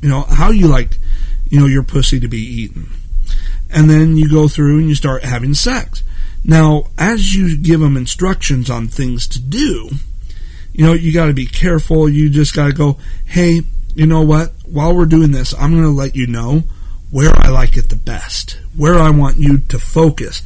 You 0.00 0.08
know, 0.08 0.22
how 0.22 0.50
you 0.50 0.66
like, 0.66 0.98
you 1.48 1.60
know, 1.60 1.66
your 1.66 1.82
pussy 1.82 2.18
to 2.20 2.28
be 2.28 2.38
eaten. 2.38 2.90
And 3.74 3.90
then 3.90 4.16
you 4.16 4.30
go 4.30 4.46
through 4.46 4.78
and 4.78 4.88
you 4.88 4.94
start 4.94 5.24
having 5.24 5.52
sex. 5.52 6.02
Now, 6.44 6.84
as 6.96 7.34
you 7.34 7.58
give 7.58 7.80
them 7.80 7.96
instructions 7.96 8.70
on 8.70 8.86
things 8.86 9.26
to 9.28 9.40
do, 9.40 9.90
you 10.72 10.84
know, 10.84 10.92
you 10.92 11.12
got 11.12 11.26
to 11.26 11.32
be 11.32 11.46
careful. 11.46 12.08
You 12.08 12.30
just 12.30 12.54
got 12.54 12.68
to 12.68 12.72
go, 12.72 12.98
hey, 13.24 13.62
you 13.94 14.06
know 14.06 14.22
what? 14.22 14.52
While 14.64 14.94
we're 14.94 15.06
doing 15.06 15.32
this, 15.32 15.54
I'm 15.54 15.72
going 15.72 15.84
to 15.84 15.90
let 15.90 16.14
you 16.16 16.26
know 16.26 16.62
where 17.10 17.32
I 17.34 17.48
like 17.48 17.76
it 17.76 17.88
the 17.88 17.96
best, 17.96 18.58
where 18.76 18.98
I 18.98 19.10
want 19.10 19.38
you 19.38 19.58
to 19.58 19.78
focus. 19.78 20.42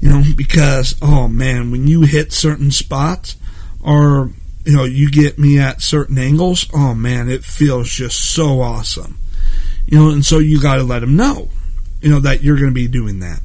You 0.00 0.10
know, 0.10 0.22
because, 0.36 0.96
oh 1.00 1.28
man, 1.28 1.70
when 1.70 1.86
you 1.86 2.02
hit 2.02 2.32
certain 2.32 2.70
spots 2.70 3.36
or, 3.82 4.30
you 4.64 4.76
know, 4.76 4.84
you 4.84 5.10
get 5.10 5.38
me 5.38 5.58
at 5.58 5.80
certain 5.80 6.18
angles, 6.18 6.66
oh 6.74 6.94
man, 6.94 7.30
it 7.30 7.44
feels 7.44 7.88
just 7.88 8.20
so 8.34 8.60
awesome. 8.60 9.18
You 9.86 9.98
know, 9.98 10.10
and 10.10 10.24
so 10.24 10.38
you 10.38 10.60
got 10.60 10.76
to 10.76 10.82
let 10.82 11.00
them 11.00 11.16
know, 11.16 11.48
you 12.00 12.10
know, 12.10 12.20
that 12.20 12.42
you're 12.42 12.56
going 12.56 12.70
to 12.70 12.74
be 12.74 12.88
doing 12.88 13.20
that. 13.20 13.40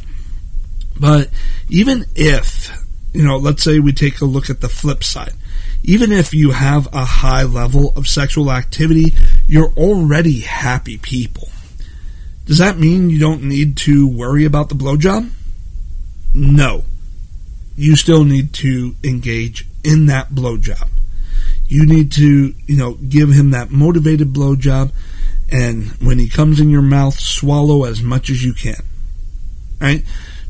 But 0.99 1.29
even 1.69 2.05
if, 2.15 2.69
you 3.13 3.23
know, 3.23 3.37
let's 3.37 3.63
say 3.63 3.79
we 3.79 3.93
take 3.93 4.21
a 4.21 4.25
look 4.25 4.49
at 4.49 4.61
the 4.61 4.69
flip 4.69 5.03
side 5.03 5.33
even 5.83 6.11
if 6.11 6.33
you 6.33 6.51
have 6.51 6.87
a 6.93 7.03
high 7.03 7.43
level 7.43 7.93
of 7.95 8.07
sexual 8.07 8.51
activity, 8.51 9.13
you're 9.47 9.73
already 9.73 10.41
happy 10.41 10.97
people. 10.97 11.49
Does 12.45 12.59
that 12.59 12.77
mean 12.77 13.09
you 13.09 13.19
don't 13.19 13.43
need 13.43 13.77
to 13.77 14.07
worry 14.07 14.45
about 14.45 14.69
the 14.69 14.75
blowjob? 14.75 15.29
No. 16.33 16.83
You 17.75 17.95
still 17.95 18.23
need 18.23 18.53
to 18.55 18.95
engage 19.03 19.67
in 19.83 20.05
that 20.07 20.29
blowjob. 20.29 20.87
You 21.67 21.85
need 21.85 22.11
to, 22.13 22.53
you 22.67 22.77
know, 22.77 22.95
give 22.95 23.31
him 23.31 23.51
that 23.51 23.71
motivated 23.71 24.33
blowjob, 24.33 24.91
and 25.51 25.89
when 26.01 26.17
he 26.17 26.29
comes 26.29 26.59
in 26.59 26.69
your 26.69 26.81
mouth, 26.81 27.19
swallow 27.19 27.83
as 27.83 28.01
much 28.01 28.29
as 28.29 28.43
you 28.43 28.53
can. 28.53 28.81
Right? 29.79 30.03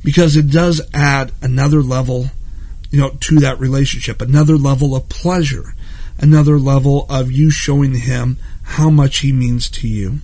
Because 0.04 0.36
it 0.36 0.52
does 0.52 0.82
add 0.94 1.32
another 1.42 1.82
level 1.82 2.28
you 2.92 3.00
know, 3.00 3.10
to 3.10 3.40
that 3.40 3.60
relationship, 3.60 4.22
another 4.22 4.58
level 4.58 4.96
of 4.96 5.10
pleasure, 5.10 5.74
another 6.20 6.60
level 6.60 7.06
of 7.10 7.32
you 7.32 7.50
showing 7.50 7.96
him 7.96 8.38
how 8.64 8.90
much 8.90 9.20
he 9.20 9.32
means 9.32 9.70
to 9.70 9.88
you. 9.88 10.20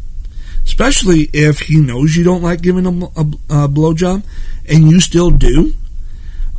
Especially 0.65 1.29
if 1.31 1.59
he 1.59 1.79
knows 1.79 2.15
you 2.15 2.25
don't 2.25 2.43
like 2.43 2.61
giving 2.61 2.83
him 2.83 3.03
a, 3.03 3.21
a, 3.63 3.69
blowjob 3.69 4.21
and 4.67 4.91
you 4.91 4.99
still 4.99 5.31
do. 5.31 5.73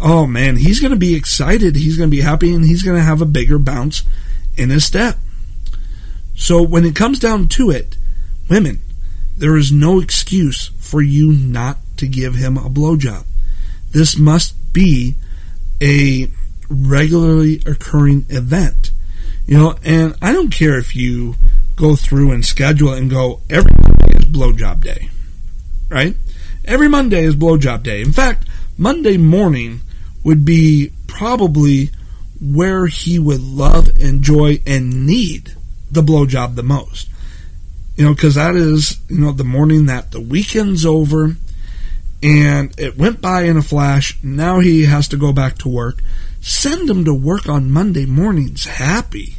Oh 0.01 0.27
man, 0.27 0.57
he's 0.57 0.81
going 0.81 0.93
to 0.93 0.99
be 0.99 1.15
excited. 1.15 1.77
He's 1.77 1.99
going 1.99 2.11
to 2.11 2.17
be 2.17 2.23
happy 2.23 2.55
and 2.55 2.65
he's 2.65 2.83
going 2.83 2.97
to 2.97 3.03
have 3.03 3.21
a 3.21 3.27
bigger 3.27 3.59
bounce 3.59 4.03
in 4.57 4.71
his 4.71 4.87
step. 4.87 5.19
So 6.35 6.63
when 6.63 6.87
it 6.87 6.97
comes 6.97 7.19
down 7.19 7.49
to 7.49 7.71
it, 7.71 7.98
women, 8.49 8.81
there 9.37 9.57
is 9.57 9.71
no 9.71 10.01
excuse 10.01 10.69
for 10.79 11.01
you 11.01 11.33
not 11.33 11.79
to 11.99 12.07
give 12.07 12.35
him 12.35 12.57
a 12.57 12.71
blowjob. 12.71 13.25
This 13.91 14.19
must 14.19 14.55
be 14.73 15.15
a 15.81 16.29
regularly 16.69 17.63
occurring 17.67 18.27
event. 18.29 18.91
You 19.47 19.59
know, 19.59 19.77
and 19.85 20.15
I 20.21 20.33
don't 20.33 20.51
care 20.51 20.79
if 20.79 20.95
you 20.95 21.37
go 21.77 21.97
through 21.97 22.33
and 22.33 22.45
schedule 22.45 22.93
and 22.93 23.09
go 23.09 23.41
every 23.49 23.73
Monday 23.77 24.19
is 24.19 24.25
blowjob 24.25 24.83
day, 24.83 25.09
right? 25.89 26.15
Every 26.65 26.89
Monday 26.89 27.25
is 27.25 27.35
blowjob 27.35 27.83
day. 27.83 28.03
In 28.03 28.13
fact, 28.13 28.47
Monday 28.77 29.17
morning 29.17 29.81
would 30.25 30.45
be 30.45 30.93
probably 31.07 31.91
where 32.41 32.87
he 32.87 33.19
would 33.19 33.41
love, 33.41 33.89
enjoy, 33.99 34.61
and 34.67 35.07
need 35.07 35.55
the 35.91 36.03
blowjob 36.03 36.55
the 36.55 36.63
most. 36.63 37.09
You 37.99 38.05
know, 38.05 38.15
because 38.15 38.37
that 38.37 38.55
is, 38.55 39.01
you 39.09 39.19
know, 39.19 39.33
the 39.33 39.43
morning 39.43 39.87
that 39.87 40.13
the 40.13 40.21
weekend's 40.21 40.87
over 40.87 41.37
and 42.23 42.73
it 42.79 42.97
went 42.97 43.21
by 43.21 43.43
in 43.43 43.57
a 43.57 43.63
flash. 43.63 44.17
Now 44.23 44.61
he 44.61 44.85
has 44.85 45.09
to 45.09 45.17
go 45.17 45.33
back 45.33 45.59
to 45.59 45.69
work. 45.69 46.01
Send 46.41 46.89
him 46.89 47.05
to 47.07 47.13
work 47.13 47.49
on 47.49 47.73
Monday 47.73 48.07
mornings 48.07 48.67
happy. 48.67 49.35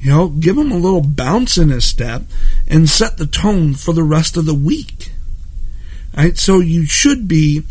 You 0.00 0.10
know, 0.10 0.28
give 0.28 0.56
him 0.56 0.72
a 0.72 0.78
little 0.78 1.02
bounce 1.02 1.58
in 1.58 1.68
his 1.68 1.84
step 1.84 2.22
and 2.66 2.88
set 2.88 3.18
the 3.18 3.26
tone 3.26 3.74
for 3.74 3.92
the 3.92 4.02
rest 4.02 4.38
of 4.38 4.46
the 4.46 4.54
week. 4.54 5.12
Right? 6.16 6.38
So 6.38 6.60
you 6.60 6.86
should 6.86 7.28
be, 7.28 7.64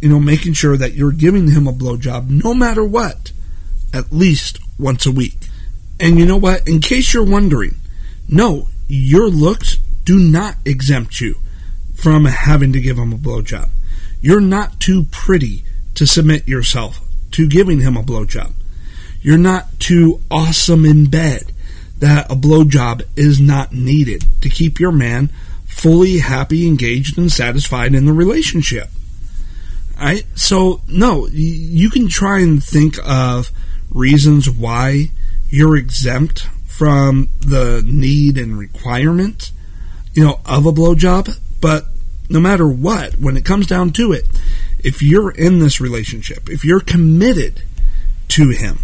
you 0.00 0.08
know, 0.08 0.18
making 0.18 0.54
sure 0.54 0.78
that 0.78 0.94
you're 0.94 1.12
giving 1.12 1.50
him 1.50 1.66
a 1.66 1.74
blowjob 1.74 2.30
no 2.30 2.54
matter 2.54 2.84
what, 2.84 3.32
at 3.92 4.10
least 4.10 4.60
once 4.78 5.04
a 5.04 5.12
week. 5.12 5.48
And 6.00 6.18
you 6.18 6.24
know 6.24 6.38
what? 6.38 6.66
In 6.66 6.80
case 6.80 7.12
you're 7.12 7.22
wondering, 7.22 7.74
no, 8.28 8.68
your 8.88 9.28
looks 9.28 9.76
do 10.04 10.18
not 10.18 10.56
exempt 10.64 11.20
you 11.20 11.36
from 11.94 12.24
having 12.24 12.72
to 12.72 12.80
give 12.80 12.98
him 12.98 13.12
a 13.12 13.18
blowjob. 13.18 13.70
You're 14.20 14.40
not 14.40 14.80
too 14.80 15.04
pretty 15.10 15.64
to 15.94 16.06
submit 16.06 16.46
yourself 16.46 17.00
to 17.32 17.48
giving 17.48 17.80
him 17.80 17.96
a 17.96 18.02
blowjob. 18.02 18.52
You're 19.22 19.38
not 19.38 19.80
too 19.80 20.20
awesome 20.30 20.84
in 20.84 21.10
bed 21.10 21.52
that 21.98 22.30
a 22.30 22.36
blowjob 22.36 23.02
is 23.16 23.40
not 23.40 23.72
needed 23.72 24.24
to 24.42 24.48
keep 24.48 24.78
your 24.78 24.92
man 24.92 25.30
fully 25.66 26.18
happy, 26.18 26.66
engaged, 26.66 27.18
and 27.18 27.32
satisfied 27.32 27.94
in 27.94 28.06
the 28.06 28.12
relationship. 28.12 28.88
Right? 29.98 30.24
So, 30.34 30.82
no, 30.88 31.26
you 31.28 31.90
can 31.90 32.08
try 32.08 32.40
and 32.40 32.62
think 32.62 32.96
of 33.04 33.50
reasons 33.90 34.48
why 34.48 35.10
you're 35.48 35.76
exempt 35.76 36.48
from 36.76 37.26
the 37.40 37.82
need 37.86 38.36
and 38.36 38.58
requirement, 38.58 39.50
you 40.12 40.22
know, 40.22 40.40
of 40.44 40.66
a 40.66 40.72
blowjob. 40.72 41.38
But 41.58 41.86
no 42.28 42.38
matter 42.38 42.68
what, 42.68 43.18
when 43.18 43.38
it 43.38 43.46
comes 43.46 43.66
down 43.66 43.92
to 43.92 44.12
it, 44.12 44.26
if 44.80 45.00
you're 45.00 45.30
in 45.30 45.58
this 45.58 45.80
relationship, 45.80 46.50
if 46.50 46.66
you're 46.66 46.80
committed 46.80 47.62
to 48.28 48.50
him, 48.50 48.80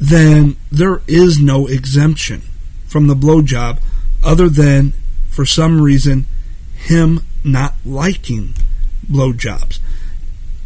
then 0.00 0.56
there 0.72 1.02
is 1.06 1.40
no 1.40 1.68
exemption 1.68 2.42
from 2.86 3.06
the 3.06 3.14
blowjob 3.14 3.80
other 4.24 4.48
than, 4.48 4.94
for 5.30 5.46
some 5.46 5.80
reason, 5.80 6.26
him 6.74 7.20
not 7.44 7.74
liking 7.84 8.52
blowjobs. 9.08 9.78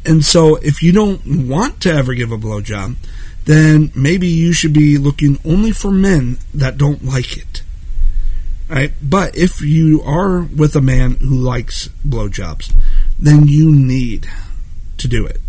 And 0.06 0.24
so, 0.24 0.56
if 0.56 0.82
you 0.82 0.90
don't 0.90 1.48
want 1.48 1.82
to 1.82 1.92
ever 1.92 2.14
give 2.14 2.32
a 2.32 2.38
blowjob, 2.38 2.96
then 3.48 3.90
maybe 3.94 4.28
you 4.28 4.52
should 4.52 4.74
be 4.74 4.98
looking 4.98 5.38
only 5.42 5.72
for 5.72 5.90
men 5.90 6.36
that 6.52 6.76
don't 6.76 7.02
like 7.02 7.38
it. 7.38 7.62
Right? 8.68 8.92
But 9.02 9.34
if 9.38 9.62
you 9.62 10.02
are 10.02 10.42
with 10.42 10.76
a 10.76 10.82
man 10.82 11.14
who 11.14 11.34
likes 11.34 11.88
blowjobs, 12.06 12.74
then 13.18 13.48
you 13.48 13.74
need 13.74 14.28
to 14.98 15.08
do 15.08 15.24
it. 15.24 15.40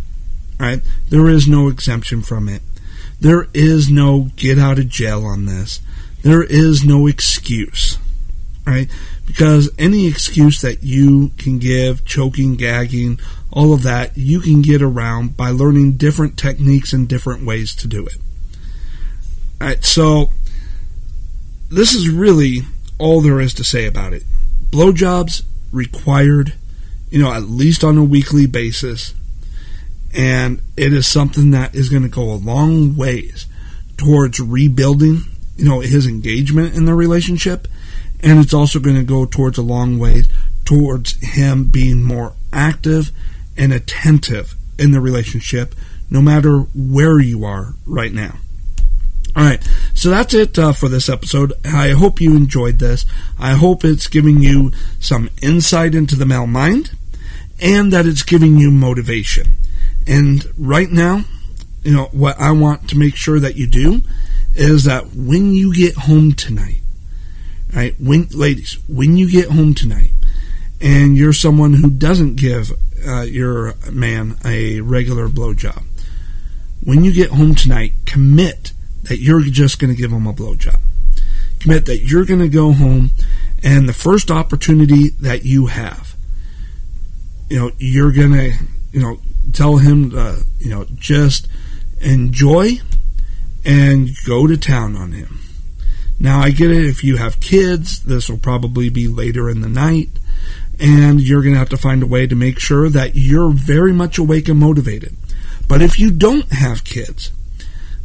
Right? 0.57 0.81
There 1.09 1.27
is 1.27 1.45
no 1.45 1.67
exemption 1.67 2.21
from 2.21 2.47
it. 2.47 2.61
There 3.19 3.49
is 3.53 3.89
no 3.89 4.29
get 4.37 4.57
out 4.57 4.79
of 4.79 4.87
jail 4.87 5.25
on 5.25 5.45
this. 5.45 5.81
There 6.21 6.43
is 6.43 6.85
no 6.85 7.05
excuse. 7.05 7.97
Right? 8.65 8.89
Because 9.29 9.69
any 9.77 10.07
excuse 10.07 10.59
that 10.61 10.81
you 10.81 11.29
can 11.37 11.59
give, 11.59 12.03
choking, 12.03 12.55
gagging, 12.55 13.19
all 13.51 13.75
of 13.75 13.83
that, 13.83 14.17
you 14.17 14.39
can 14.39 14.63
get 14.63 14.81
around 14.81 15.37
by 15.37 15.51
learning 15.51 15.97
different 15.97 16.35
techniques 16.35 16.93
and 16.93 17.07
different 17.07 17.45
ways 17.45 17.75
to 17.75 17.87
do 17.87 18.07
it. 18.07 18.17
All 19.61 19.67
right, 19.67 19.85
so 19.85 20.31
this 21.69 21.93
is 21.93 22.09
really 22.09 22.61
all 22.97 23.21
there 23.21 23.39
is 23.39 23.53
to 23.53 23.63
say 23.63 23.85
about 23.85 24.13
it. 24.13 24.23
Blowjobs 24.71 25.43
required, 25.71 26.55
you 27.11 27.21
know, 27.21 27.31
at 27.31 27.43
least 27.43 27.83
on 27.83 27.99
a 27.99 28.03
weekly 28.03 28.47
basis, 28.47 29.13
and 30.11 30.59
it 30.75 30.91
is 30.91 31.05
something 31.05 31.51
that 31.51 31.75
is 31.75 31.89
going 31.89 32.01
to 32.01 32.09
go 32.09 32.23
a 32.23 32.33
long 32.33 32.97
ways 32.97 33.45
towards 33.95 34.39
rebuilding, 34.39 35.21
you 35.55 35.65
know, 35.65 35.81
his 35.81 36.07
engagement 36.07 36.73
in 36.73 36.85
the 36.85 36.95
relationship, 36.95 37.67
and 38.21 38.39
it's 38.39 38.53
also 38.53 38.79
going 38.79 38.95
to 38.95 39.03
go 39.03 39.25
towards 39.25 39.57
a 39.57 39.63
long 39.63 39.99
way 39.99 40.23
towards 40.69 41.17
him 41.35 41.63
being 41.63 41.99
more 42.03 42.35
active 42.53 43.11
and 43.57 43.73
attentive 43.73 44.53
in 44.77 44.91
the 44.91 45.01
relationship, 45.01 45.73
no 46.11 46.21
matter 46.21 46.59
where 46.75 47.19
you 47.19 47.43
are 47.43 47.73
right 47.87 48.13
now. 48.13 48.35
All 49.35 49.43
right, 49.43 49.67
so 49.93 50.09
that's 50.09 50.33
it 50.33 50.59
uh, 50.59 50.73
for 50.73 50.87
this 50.87 51.09
episode. 51.09 51.53
I 51.65 51.89
hope 51.89 52.21
you 52.21 52.35
enjoyed 52.35 52.77
this. 52.77 53.05
I 53.39 53.53
hope 53.53 53.83
it's 53.83 54.07
giving 54.07 54.41
you 54.41 54.71
some 54.99 55.29
insight 55.41 55.95
into 55.95 56.15
the 56.15 56.25
male 56.25 56.47
mind 56.47 56.91
and 57.59 57.91
that 57.91 58.05
it's 58.05 58.23
giving 58.23 58.57
you 58.57 58.69
motivation. 58.69 59.47
And 60.07 60.45
right 60.57 60.91
now, 60.91 61.25
you 61.83 61.93
know, 61.93 62.09
what 62.11 62.39
I 62.39 62.51
want 62.51 62.89
to 62.89 62.97
make 62.97 63.15
sure 63.15 63.39
that 63.39 63.55
you 63.55 63.65
do 63.65 64.01
is 64.55 64.83
that 64.83 65.15
when 65.15 65.53
you 65.53 65.73
get 65.73 65.95
home 65.95 66.33
tonight, 66.33 66.78
right, 67.73 67.95
when, 67.99 68.27
ladies, 68.31 68.77
when 68.87 69.17
you 69.17 69.29
get 69.29 69.49
home 69.49 69.73
tonight 69.73 70.11
and 70.81 71.17
you're 71.17 71.33
someone 71.33 71.73
who 71.73 71.89
doesn't 71.89 72.35
give 72.35 72.71
uh, 73.07 73.21
your 73.21 73.75
man 73.91 74.37
a 74.45 74.81
regular 74.81 75.27
blowjob, 75.27 75.83
when 76.83 77.03
you 77.03 77.13
get 77.13 77.31
home 77.31 77.55
tonight, 77.55 77.93
commit 78.05 78.71
that 79.03 79.19
you're 79.19 79.41
just 79.41 79.79
going 79.79 79.93
to 79.93 79.99
give 79.99 80.11
him 80.11 80.27
a 80.27 80.33
blowjob. 80.33 80.79
Commit 81.59 81.85
that 81.85 81.99
you're 81.99 82.25
going 82.25 82.39
to 82.39 82.49
go 82.49 82.71
home 82.71 83.11
and 83.63 83.89
the 83.89 83.93
first 83.93 84.31
opportunity 84.31 85.09
that 85.09 85.43
you 85.43 85.67
have, 85.67 86.15
you 87.49 87.59
know, 87.59 87.71
you're 87.77 88.13
going 88.13 88.31
to, 88.31 88.53
you 88.91 89.01
know, 89.01 89.19
tell 89.51 89.77
him, 89.77 90.11
to, 90.11 90.43
you 90.59 90.69
know, 90.69 90.85
just 90.95 91.47
enjoy 91.99 92.79
and 93.65 94.09
go 94.25 94.47
to 94.47 94.57
town 94.57 94.95
on 94.95 95.11
him. 95.11 95.39
Now, 96.19 96.41
I 96.41 96.51
get 96.51 96.71
it. 96.71 96.85
If 96.85 97.03
you 97.03 97.17
have 97.17 97.39
kids, 97.39 98.03
this 98.03 98.29
will 98.29 98.37
probably 98.37 98.89
be 98.89 99.07
later 99.07 99.49
in 99.49 99.61
the 99.61 99.69
night, 99.69 100.09
and 100.79 101.21
you're 101.21 101.41
going 101.41 101.53
to 101.53 101.59
have 101.59 101.69
to 101.69 101.77
find 101.77 102.03
a 102.03 102.07
way 102.07 102.27
to 102.27 102.35
make 102.35 102.59
sure 102.59 102.89
that 102.89 103.15
you're 103.15 103.51
very 103.51 103.93
much 103.93 104.17
awake 104.17 104.49
and 104.49 104.59
motivated. 104.59 105.15
But 105.67 105.81
if 105.81 105.99
you 105.99 106.11
don't 106.11 106.51
have 106.51 106.83
kids, 106.83 107.31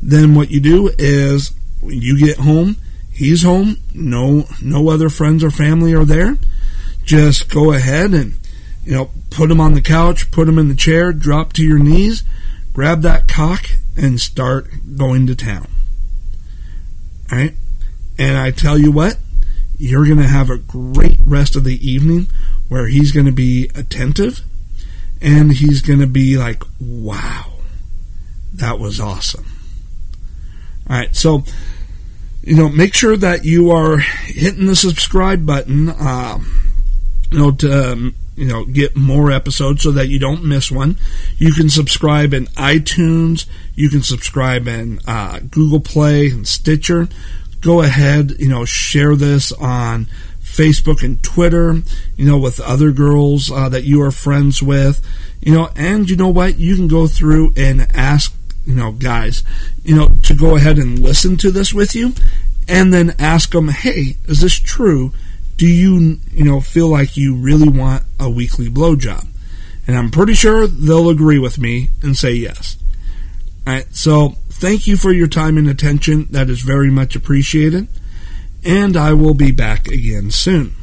then 0.00 0.34
what 0.34 0.50
you 0.50 0.60
do 0.60 0.90
is 0.98 1.52
you 1.82 2.18
get 2.18 2.38
home, 2.38 2.76
he's 3.10 3.42
home, 3.42 3.78
no 3.94 4.44
no 4.62 4.90
other 4.90 5.08
friends 5.08 5.42
or 5.42 5.50
family 5.50 5.94
are 5.94 6.04
there. 6.04 6.36
Just 7.04 7.50
go 7.50 7.72
ahead 7.72 8.12
and 8.12 8.34
you 8.84 8.92
know, 8.92 9.10
put 9.30 9.50
him 9.50 9.60
on 9.60 9.74
the 9.74 9.80
couch, 9.80 10.30
put 10.30 10.48
him 10.48 10.58
in 10.58 10.68
the 10.68 10.74
chair, 10.74 11.12
drop 11.12 11.52
to 11.54 11.62
your 11.62 11.78
knees, 11.78 12.22
grab 12.72 13.02
that 13.02 13.28
cock 13.28 13.66
and 13.96 14.20
start 14.20 14.68
going 14.96 15.26
to 15.26 15.34
town. 15.34 15.66
All 17.32 17.38
right? 17.38 17.54
And 18.18 18.36
I 18.36 18.50
tell 18.50 18.78
you 18.78 18.90
what, 18.90 19.16
you're 19.76 20.06
going 20.06 20.18
to 20.18 20.28
have 20.28 20.50
a 20.50 20.58
great 20.58 21.18
rest 21.24 21.56
of 21.56 21.64
the 21.64 21.76
evening 21.86 22.28
where 22.68 22.86
he's 22.86 23.12
going 23.12 23.26
to 23.26 23.32
be 23.32 23.70
attentive 23.74 24.40
and 25.20 25.52
he's 25.52 25.80
going 25.80 26.00
to 26.00 26.06
be 26.06 26.36
like, 26.36 26.62
wow, 26.80 27.54
that 28.52 28.78
was 28.78 29.00
awesome. 29.00 29.46
All 30.88 30.96
right, 30.96 31.16
so 31.16 31.44
you 32.42 32.56
know, 32.56 32.68
make 32.68 32.92
sure 32.92 33.16
that 33.16 33.44
you 33.44 33.70
are 33.70 33.98
hitting 33.98 34.66
the 34.66 34.76
subscribe 34.76 35.46
button. 35.46 35.88
Uh, 35.88 36.38
you 37.32 37.38
know, 37.38 37.50
to 37.52 37.92
um, 37.92 38.14
you 38.36 38.46
know 38.46 38.64
get 38.66 38.94
more 38.94 39.30
episodes 39.32 39.82
so 39.82 39.90
that 39.92 40.08
you 40.08 40.18
don't 40.18 40.44
miss 40.44 40.70
one. 40.70 40.98
You 41.38 41.52
can 41.52 41.70
subscribe 41.70 42.34
in 42.34 42.46
iTunes. 42.48 43.46
You 43.74 43.88
can 43.88 44.02
subscribe 44.02 44.68
in 44.68 45.00
uh, 45.06 45.40
Google 45.50 45.80
Play 45.80 46.28
and 46.28 46.46
Stitcher. 46.46 47.08
Go 47.64 47.82
ahead, 47.82 48.32
you 48.38 48.48
know, 48.48 48.64
share 48.64 49.16
this 49.16 49.50
on 49.52 50.06
Facebook 50.42 51.02
and 51.02 51.22
Twitter. 51.22 51.74
You 52.16 52.26
know, 52.26 52.38
with 52.38 52.60
other 52.60 52.92
girls 52.92 53.50
uh, 53.50 53.68
that 53.70 53.84
you 53.84 54.02
are 54.02 54.10
friends 54.10 54.62
with. 54.62 55.00
You 55.40 55.54
know, 55.54 55.70
and 55.74 56.08
you 56.08 56.16
know 56.16 56.28
what? 56.28 56.58
You 56.58 56.76
can 56.76 56.88
go 56.88 57.06
through 57.06 57.54
and 57.56 57.86
ask 57.94 58.34
you 58.64 58.74
know, 58.74 58.92
guys, 58.92 59.44
you 59.82 59.94
know, 59.94 60.08
to 60.22 60.34
go 60.34 60.56
ahead 60.56 60.78
and 60.78 60.98
listen 60.98 61.36
to 61.38 61.50
this 61.50 61.74
with 61.74 61.94
you 61.94 62.14
and 62.68 62.92
then 62.92 63.14
ask 63.18 63.50
them, 63.50 63.68
hey, 63.68 64.16
is 64.24 64.40
this 64.40 64.58
true? 64.58 65.12
Do 65.56 65.66
you, 65.66 66.18
you 66.32 66.44
know, 66.44 66.60
feel 66.60 66.88
like 66.88 67.16
you 67.16 67.36
really 67.36 67.68
want 67.68 68.04
a 68.18 68.30
weekly 68.30 68.68
blowjob? 68.68 69.26
And 69.86 69.96
I'm 69.96 70.10
pretty 70.10 70.34
sure 70.34 70.66
they'll 70.66 71.10
agree 71.10 71.38
with 71.38 71.58
me 71.58 71.90
and 72.02 72.16
say 72.16 72.32
yes. 72.32 72.78
All 73.66 73.74
right, 73.74 73.86
so 73.94 74.34
thank 74.64 74.86
you 74.86 74.96
for 74.96 75.12
your 75.12 75.28
time 75.28 75.58
and 75.58 75.68
attention. 75.68 76.26
That 76.30 76.48
is 76.48 76.62
very 76.62 76.90
much 76.90 77.14
appreciated. 77.14 77.86
And 78.64 78.96
I 78.96 79.12
will 79.12 79.34
be 79.34 79.52
back 79.52 79.88
again 79.88 80.30
soon. 80.30 80.74